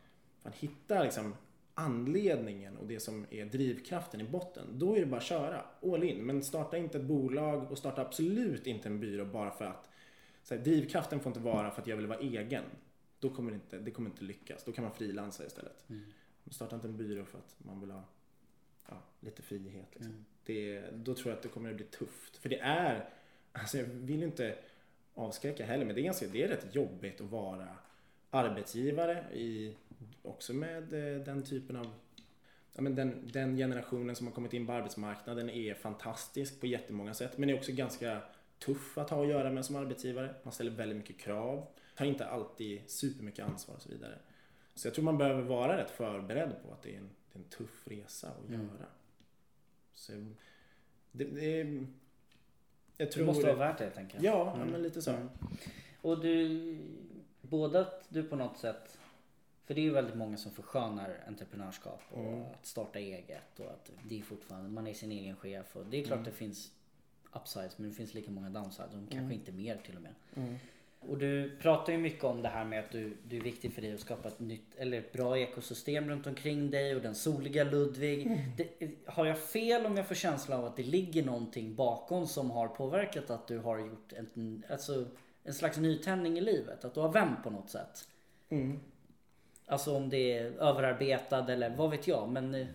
[0.47, 1.35] man hittar liksom
[1.75, 6.05] anledningen och det som är drivkraften i botten, då är det bara att köra all
[6.05, 6.27] in.
[6.27, 9.91] Men starta inte ett bolag och starta absolut inte en byrå bara för att
[10.51, 12.65] här, drivkraften får inte vara för att jag vill vara egen.
[13.21, 14.65] Då kommer det inte, det kommer inte lyckas.
[14.65, 15.85] Då kan man frilansa istället.
[15.91, 16.13] Mm.
[16.51, 18.03] Starta inte en byrå för att man vill ha
[18.89, 19.89] ja, lite frihet.
[19.93, 20.13] Liksom.
[20.13, 20.25] Mm.
[20.45, 22.37] Det, då tror jag att det kommer att bli tufft.
[22.37, 23.09] För det är,
[23.53, 24.59] alltså jag vill inte
[25.15, 27.69] avskräcka heller, men det är, ganska, det är rätt jobbigt att vara
[28.31, 29.75] arbetsgivare i,
[30.23, 31.87] också med eh, den typen av
[32.77, 37.15] Ja, men den, den generationen som har kommit in på arbetsmarknaden är fantastisk på jättemånga
[37.15, 38.23] sätt men är också ganska
[38.59, 40.35] tuff att ha att göra med som arbetsgivare.
[40.43, 41.67] Man ställer väldigt mycket krav,
[41.97, 44.19] tar inte alltid supermycket ansvar och så vidare.
[44.75, 47.43] Så jag tror man behöver vara rätt förberedd på att det är en, det är
[47.43, 48.61] en tuff resa att mm.
[48.61, 48.87] göra.
[49.95, 50.13] Så
[51.13, 51.85] det, det,
[52.97, 54.25] jag tror det måste vara värt det helt enkelt.
[54.25, 54.69] Ja, mm.
[54.69, 55.11] men lite så.
[55.11, 55.29] Mm.
[56.01, 56.79] Och du,
[57.41, 58.99] både att du på något sätt
[59.67, 62.43] för det är ju väldigt många som förskönar entreprenörskap och mm.
[62.43, 66.01] att starta eget och att det är fortfarande, man är sin egen chef och det
[66.01, 66.31] är klart mm.
[66.31, 66.73] det finns
[67.33, 69.33] upsides men det finns lika många downsides och kanske mm.
[69.33, 70.14] inte mer till och med.
[70.37, 70.57] Mm.
[71.01, 73.83] Och du pratar ju mycket om det här med att du, det är viktigt för
[73.83, 77.64] dig att skapa ett nytt eller ett bra ekosystem runt omkring dig och den soliga
[77.64, 78.27] Ludvig.
[78.27, 78.39] Mm.
[78.57, 82.51] Det, har jag fel om jag får känslan av att det ligger någonting bakom som
[82.51, 85.07] har påverkat att du har gjort en, alltså,
[85.43, 86.85] en slags nytändning i livet?
[86.85, 88.09] Att du har vänt på något sätt?
[88.49, 88.81] Mm.
[89.67, 92.29] Alltså om det är överarbetad eller vad vet jag.
[92.29, 92.67] Men eh,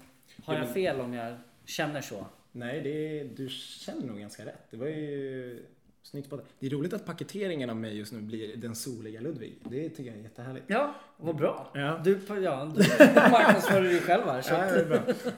[0.43, 1.35] har jag fel om jag
[1.65, 2.25] känner så?
[2.51, 4.67] Nej, det, du känner nog ganska rätt.
[4.69, 5.65] Det var ju
[6.03, 9.57] snyggt på Det är roligt att paketeringen av mig just nu blir den soliga Ludvig.
[9.69, 10.65] Det tycker jag är jättehärligt.
[10.67, 11.71] Ja, vad bra.
[11.73, 12.01] Ja.
[12.03, 14.41] Du, ja, du marknadsför dig själv här.
[14.41, 14.53] Så.
[14.53, 15.31] Ja, det är bra.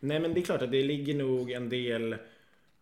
[0.00, 2.16] Nej, men det är klart att det ligger nog en del,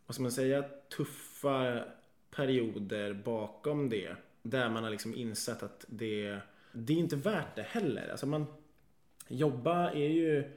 [0.07, 0.65] vad ska man säga,
[0.97, 1.85] tuffa
[2.31, 4.17] perioder bakom det.
[4.43, 6.39] Där man har liksom insett att det,
[6.75, 8.09] det är inte värt det heller.
[8.09, 8.47] Alltså man,
[9.29, 10.51] jobba är ju,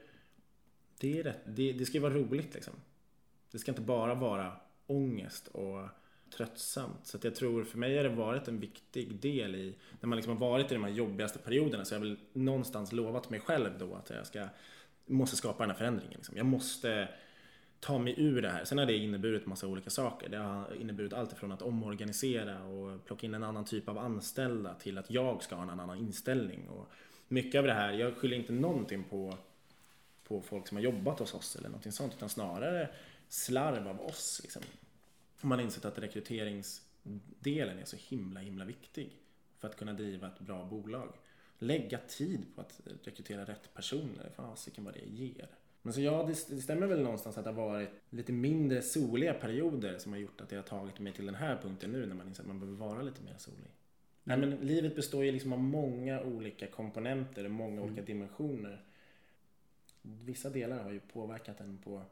[0.98, 2.74] det är rätt, det, det ska ju vara roligt liksom.
[3.50, 4.52] Det ska inte bara vara
[4.86, 5.88] ångest och
[6.36, 7.06] tröttsamt.
[7.06, 10.16] Så att jag tror för mig har det varit en viktig del i när man
[10.16, 13.40] liksom har varit i de här jobbigaste perioderna så jag har väl någonstans lovat mig
[13.40, 14.48] själv då att jag ska
[15.06, 16.16] måste skapa den här förändringen.
[16.16, 16.36] Liksom.
[16.36, 17.08] Jag måste
[17.80, 18.64] ta mig ur det här.
[18.64, 20.28] Sen har det inneburit massa olika saker.
[20.28, 24.74] Det har inneburit allt från att omorganisera och plocka in en annan typ av anställda
[24.74, 26.68] till att jag ska ha en annan inställning.
[26.68, 26.88] Och
[27.28, 29.34] mycket av det här, jag skyller inte någonting på,
[30.24, 32.88] på folk som har jobbat hos oss eller någonting sånt utan snarare
[33.28, 34.40] slarv av oss.
[34.42, 34.62] Liksom.
[35.40, 39.16] Man har insett att rekryteringsdelen är så himla, himla viktig
[39.58, 41.12] för att kunna driva ett bra bolag.
[41.58, 45.48] Lägga tid på att rekrytera rätt personer, fasiken vad det ger.
[45.88, 49.98] Men så ja, det, stämmer väl någonstans att det har varit lite mindre soliga perioder
[49.98, 52.28] som har gjort att det har tagit mig till den här punkten nu när man
[52.28, 53.70] inser att man behöver vara lite mer solig.
[54.24, 57.84] Nej men livet består ju liksom av många olika komponenter och många mm.
[57.84, 58.84] olika dimensioner.
[60.02, 62.02] Vissa delar har ju påverkat en på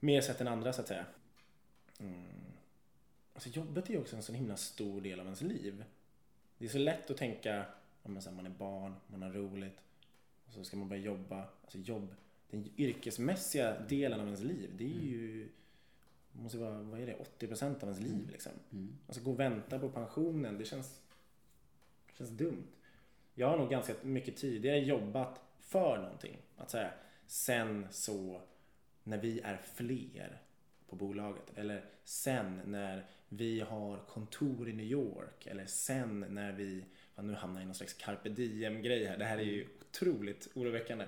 [0.00, 1.06] mer sätt än andra så att säga.
[2.00, 2.24] Mm.
[3.34, 5.84] Alltså jobbet är ju också en sån himla stor del av ens liv.
[6.58, 7.64] Det är så lätt att tänka,
[8.02, 9.78] om man är barn, man har roligt
[10.46, 11.44] och så ska man börja jobba.
[11.62, 12.14] Alltså jobb,
[12.50, 15.06] den yrkesmässiga delen av ens liv, det är mm.
[15.06, 15.48] ju
[16.32, 18.28] måste vara, vad är det, 80% av ens liv mm.
[18.28, 18.52] liksom.
[18.72, 18.98] Mm.
[19.06, 21.00] Alltså gå och vänta på pensionen, det känns,
[22.06, 22.66] det känns dumt.
[23.34, 26.36] Jag har nog ganska mycket tidigare jobbat för någonting.
[26.56, 26.92] Att säga,
[27.26, 28.40] sen så
[29.02, 30.42] när vi är fler
[30.88, 31.58] på bolaget.
[31.58, 35.46] Eller sen när vi har kontor i New York.
[35.46, 36.84] Eller sen när vi,
[37.16, 39.18] nu hamnar jag i någon slags carpe diem grej här.
[39.18, 41.04] Det här är ju otroligt oroväckande.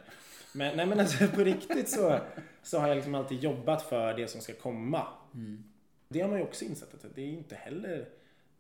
[0.53, 2.21] Men, nej, men alltså, på riktigt så,
[2.63, 5.07] så har jag liksom alltid jobbat för det som ska komma.
[5.35, 5.65] Mm.
[6.09, 8.09] Det har man ju också insett att det är inte heller,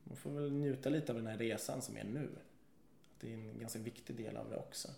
[0.04, 2.28] man får väl njuta lite av den här resan som är nu.
[3.20, 4.88] Det är en ganska viktig del av det också.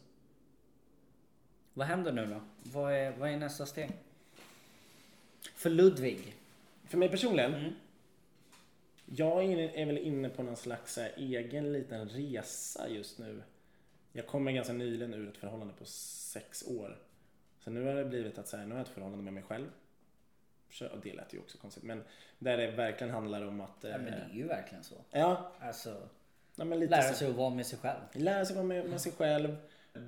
[1.75, 2.41] Vad händer nu då?
[2.63, 3.91] Vad är, vad är nästa steg?
[5.55, 6.35] För Ludvig?
[6.89, 7.73] För mig personligen, Mm.
[9.07, 13.43] jag är, är väl inne på någon slags egen liten resa just nu.
[14.17, 16.99] Jag kommer ganska nyligen ur ett förhållande på sex år.
[17.59, 19.43] Så nu har det blivit att så här, nu har jag ett förhållande med mig
[19.43, 19.67] själv.
[20.71, 22.03] Så- och Det lät ju också konstigt, men
[22.39, 23.77] där det verkligen handlar om att...
[23.81, 24.95] Ja men det är ju verkligen så.
[25.11, 26.09] ja, Alltså,
[26.57, 28.01] ja, lära så- sig att vara med sig själv.
[28.13, 29.57] Lära sig vara med, med sig själv,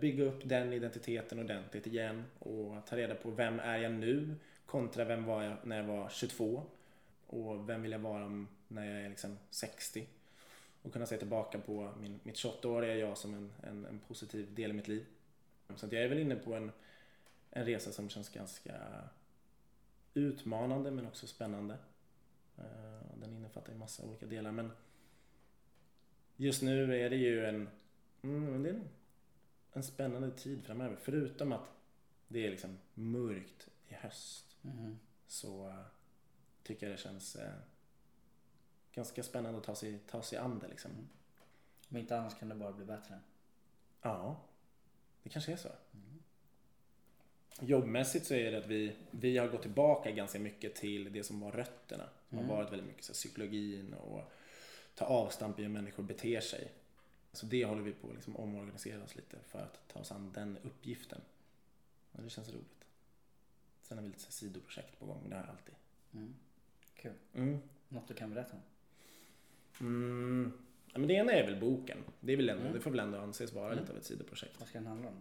[0.00, 4.34] bygga upp den identiteten ordentligt igen och ta reda på vem är jag nu
[4.66, 6.62] kontra vem var jag när jag var 22
[7.26, 10.06] och vem vill jag vara om när jag är liksom 60
[10.86, 14.70] och kunna se tillbaka på min, mitt 28-åriga jag som en, en, en positiv del
[14.70, 15.06] i mitt liv.
[15.76, 16.72] Så jag är väl inne på en,
[17.50, 18.74] en resa som känns ganska
[20.14, 21.78] utmanande men också spännande.
[22.58, 24.70] Eh, Den innefattar ju massa olika delar men
[26.36, 27.68] just nu är det ju en,
[28.22, 28.88] mm, det är en,
[29.72, 30.96] en spännande tid framöver.
[30.96, 31.68] Förutom att
[32.28, 34.98] det är liksom mörkt i höst Mhm.
[35.26, 35.80] så eh,
[36.62, 37.52] tycker jag det känns eh,
[38.96, 40.90] ganska spännande att ta sig, ta sig an det liksom.
[41.88, 43.20] Om inte annars kan det bara bli bättre.
[44.02, 44.36] Ja,
[45.22, 45.68] det kanske är så.
[47.60, 51.40] Jobbmässigt så är det att vi, vi har gått tillbaka ganska mycket till det som
[51.40, 52.08] var rötterna.
[52.28, 54.32] Som har varit väldigt mycket så här, psykologin och
[54.94, 56.72] ta avstamp i hur människor beter sig.
[57.32, 60.32] Så det håller vi på att liksom omorganisera oss lite för att ta oss an
[60.34, 61.20] den uppgiften.
[62.12, 62.84] Och det känns roligt.
[63.82, 65.74] Sen har vi lite sidoprojekt på gång, men det har jag alltid.
[66.14, 66.34] Mm.
[66.94, 67.12] Kul.
[67.34, 67.58] Mm.
[67.88, 68.62] Något du kan berätta om?
[69.80, 70.52] Mm.
[70.92, 71.98] Ja, men det ena är väl boken.
[72.20, 74.54] Det, är väl ändå, det får väl ändå anses vara lite av ett sidoprojekt.
[74.58, 75.14] Vad ska den handla om?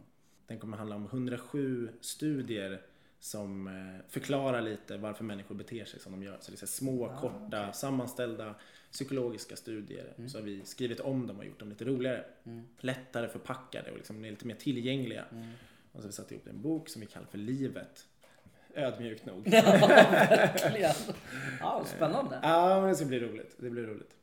[0.48, 2.82] Den kommer handla om 107 studier
[3.20, 6.38] som eh, förklarar lite varför människor beter sig som de gör.
[6.42, 8.56] Så det är så små, Ah, korta, sammanställda
[8.92, 10.14] psykologiska studier.
[10.28, 12.26] Så har vi skrivit om dem och gjort dem lite roligare.
[12.80, 15.26] Lättare förpackade och liksom lite mer tillgängliga.
[15.92, 18.08] Och så har vi satt ihop en bok som vi kallar för Livet.
[18.74, 19.50] Ödmjukt nog.
[19.50, 20.92] Verkligen.
[21.60, 22.40] Ja, spännande.
[22.44, 23.56] Ja, men det ska bli roligt.
[23.58, 24.16] Det blir roligt.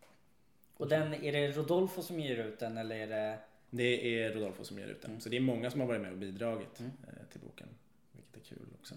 [0.83, 3.39] Och den, är det Rodolfo som ger ut den eller är det...
[3.71, 5.11] Det är Rodolfo som ger ut den.
[5.11, 5.21] Mm.
[5.21, 6.87] Så det är många som har varit med och bidragit eh,
[7.33, 7.69] till boken.
[8.13, 8.95] Vilket är kul också.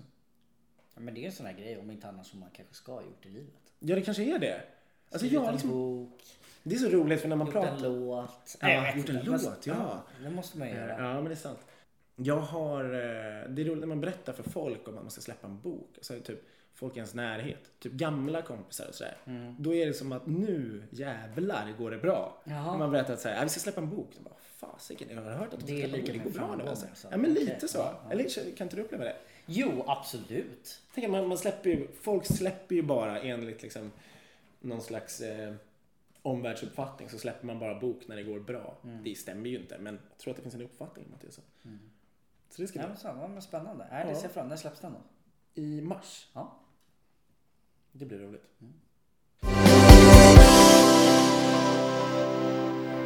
[0.93, 2.91] Ja, men det är en sån här grej om inte annars som man kanske ska
[2.93, 3.73] ha gjort i livet.
[3.79, 4.61] Ja, det kanske är det.
[5.11, 6.23] Alltså, jag, en liksom, bok,
[6.63, 7.75] det är så roligt för när man gjort pratar...
[7.75, 8.57] en låt.
[8.61, 10.03] Ja, vet gjort en låt, ja.
[10.23, 11.03] Det måste man göra.
[11.03, 11.59] Ja, men det är sant.
[12.15, 12.83] Jag har...
[12.83, 15.61] eh, Det är roligt när man berättar för folk om att man ska släppa en
[15.61, 15.89] bok.
[15.95, 16.43] Alltså, typ
[16.75, 17.79] folk i ens närhet.
[17.79, 19.17] Typ gamla kompisar och sådär.
[19.25, 19.55] Mm.
[19.59, 22.41] Då är det som att nu jävlar går det bra.
[22.43, 22.71] Jaha.
[22.71, 24.09] När man berättar att "Ja, vi ska släppa en bok.
[24.19, 26.23] Bara, fasiken, jag har hört att de ska Det är en lika bok.
[26.23, 26.85] Det går bra nu alltså.
[26.87, 27.07] alltså.
[27.11, 27.77] Ja, men lite så.
[27.77, 28.01] ja.
[28.11, 29.15] Eller kan inte du uppleva det?
[29.45, 30.81] Jo, absolut.
[30.95, 33.91] Tänk man, man släpper ju, folk släpper ju bara enligt liksom
[34.59, 35.53] någon slags eh,
[36.21, 38.77] omvärldsuppfattning så släpper man bara bok när det går bra.
[38.83, 39.03] Mm.
[39.03, 41.27] Det stämmer ju inte men jag tror att det finns en uppfattning om att det
[41.27, 41.41] är så.
[42.49, 43.87] Så det ska Ja, bli ja, men spännande.
[43.91, 44.17] Nej, det Ja.
[44.19, 44.99] ser fram När släpps den då?
[45.61, 46.27] i mars.
[46.33, 46.59] Ja.
[47.97, 48.43] Det blir roligt.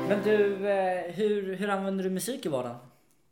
[0.08, 2.78] Men du, eh, hur, hur använder du musik i vardagen?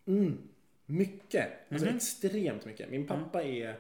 [0.08, 0.38] Mm.
[0.86, 1.48] Mycket.
[1.72, 1.96] Alltså Mhm.
[1.96, 2.90] extremt mycket.
[2.90, 3.76] Min pappa är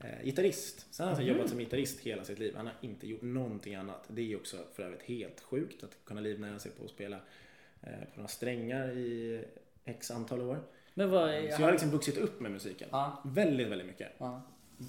[0.00, 0.86] eh, gitarrist.
[0.94, 1.32] Sen har han Mhm.
[1.32, 2.54] jobbat som gitarrist hela sitt liv.
[2.56, 4.04] Han har inte gjort någonting annat.
[4.08, 7.16] Det är också för övrigt helt sjukt att kunna livnära sig på att spela
[7.82, 9.44] eh, på några strängar i
[9.84, 10.58] x antal år.
[10.94, 11.30] Men vad...
[11.30, 12.88] Så jag har liksom vuxit upp med musiken.
[12.92, 13.22] Ja.
[13.24, 14.12] Väldigt, väldigt mycket.
[14.18, 14.42] Ja.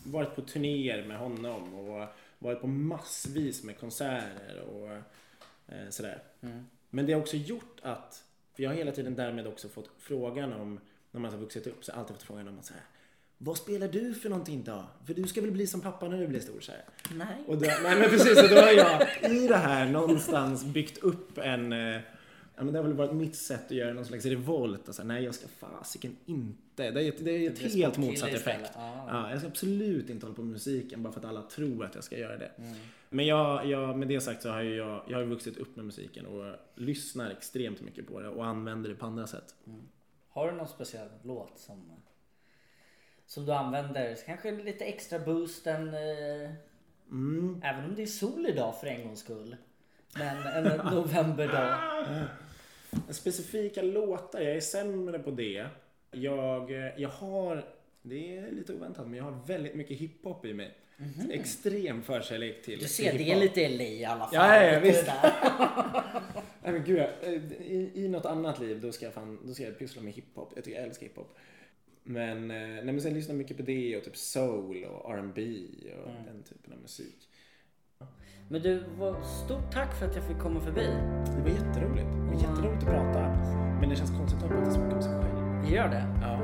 [0.06, 2.08] Varit på turnéer med honom och
[2.40, 4.92] varit på massvis med konserter och
[5.74, 6.24] eh, sådär.
[6.42, 6.68] Mm.
[6.90, 8.24] Men det har också gjort att,
[8.56, 10.80] för jag har hela tiden därmed också fått frågan om,
[11.12, 12.82] när man har vuxit upp, så har jag alltid fått frågan om att säga
[13.44, 14.86] vad spelar du för någonting då?
[15.06, 16.60] För du ska väl bli som pappa när du blir stor?
[16.60, 16.82] Så här.
[17.14, 17.44] Nej.
[17.48, 21.38] Och då, nej men precis, och då har jag i det här någonstans byggt upp
[21.38, 22.02] en eh,
[22.64, 24.88] Ja, men det har väl varit mitt sätt att göra någon slags revolt.
[24.90, 26.92] Och så här, nej, jag ska fasiken inte.
[26.92, 28.72] Det är, ett- det är ett blir helt motsatt effekt.
[28.76, 29.06] Ja.
[29.10, 31.96] Ja, jag ska absolut inte hålla på med musiken bara för att alla tror att
[31.96, 32.52] jag ska göra det.
[32.58, 32.74] Mm.
[33.10, 36.26] Men jag, jag, med det sagt så har jag, jag har vuxit upp med musiken
[36.26, 39.56] och lyssnar extremt mycket på det och använder det på andra sätt.
[40.30, 41.92] Har du någon speciell låt som,
[43.26, 44.18] som du använder?
[44.26, 46.52] Kanske lite extra boost än, eh,
[47.12, 47.62] Mm.
[47.64, 49.56] även om det är sol idag för en gångs skull.
[50.16, 51.78] Men en novemberdag.
[53.10, 55.66] Specifika låtar, jag är sämre på det.
[56.12, 57.66] Jag, jag har,
[58.02, 60.74] det är lite oväntat, men jag har väldigt mycket hiphop i mig.
[61.32, 62.80] Extrem förkärlek till.
[62.80, 64.30] Du ser, till det är lite LA i alla fall.
[64.34, 65.06] Ja, ja, ja, visst.
[66.64, 69.54] Nej men gud, jag- eh, i, i något annat liv då ska jag fan, då
[69.54, 70.52] ska jag pyssla med hiphop.
[70.56, 71.38] Jag tycker jag älskar hiphop.
[72.04, 75.42] Men, eh, nej, men sen lyssnar jag mycket på det och typ soul och R&B
[76.04, 76.24] och Mm.
[76.26, 77.30] den typen av musik.
[78.48, 78.84] Men du,
[79.46, 80.88] stort tack för att jag fick komma förbi.
[81.36, 82.08] Det var jätteroligt.
[82.14, 83.20] Det var jätteroligt att prata.
[83.80, 85.74] Men det känns konstigt att prata så mycket om sig själv.
[85.74, 86.06] Gör det?
[86.22, 86.40] Ja.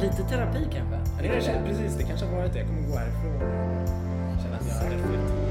[0.00, 1.22] Lite terapi kanske?
[1.22, 2.58] Det kanske, precis, det kanske har varit det.
[2.58, 3.34] Jag kommer gå härifrån
[4.34, 5.45] och känna att jag har reflekterat.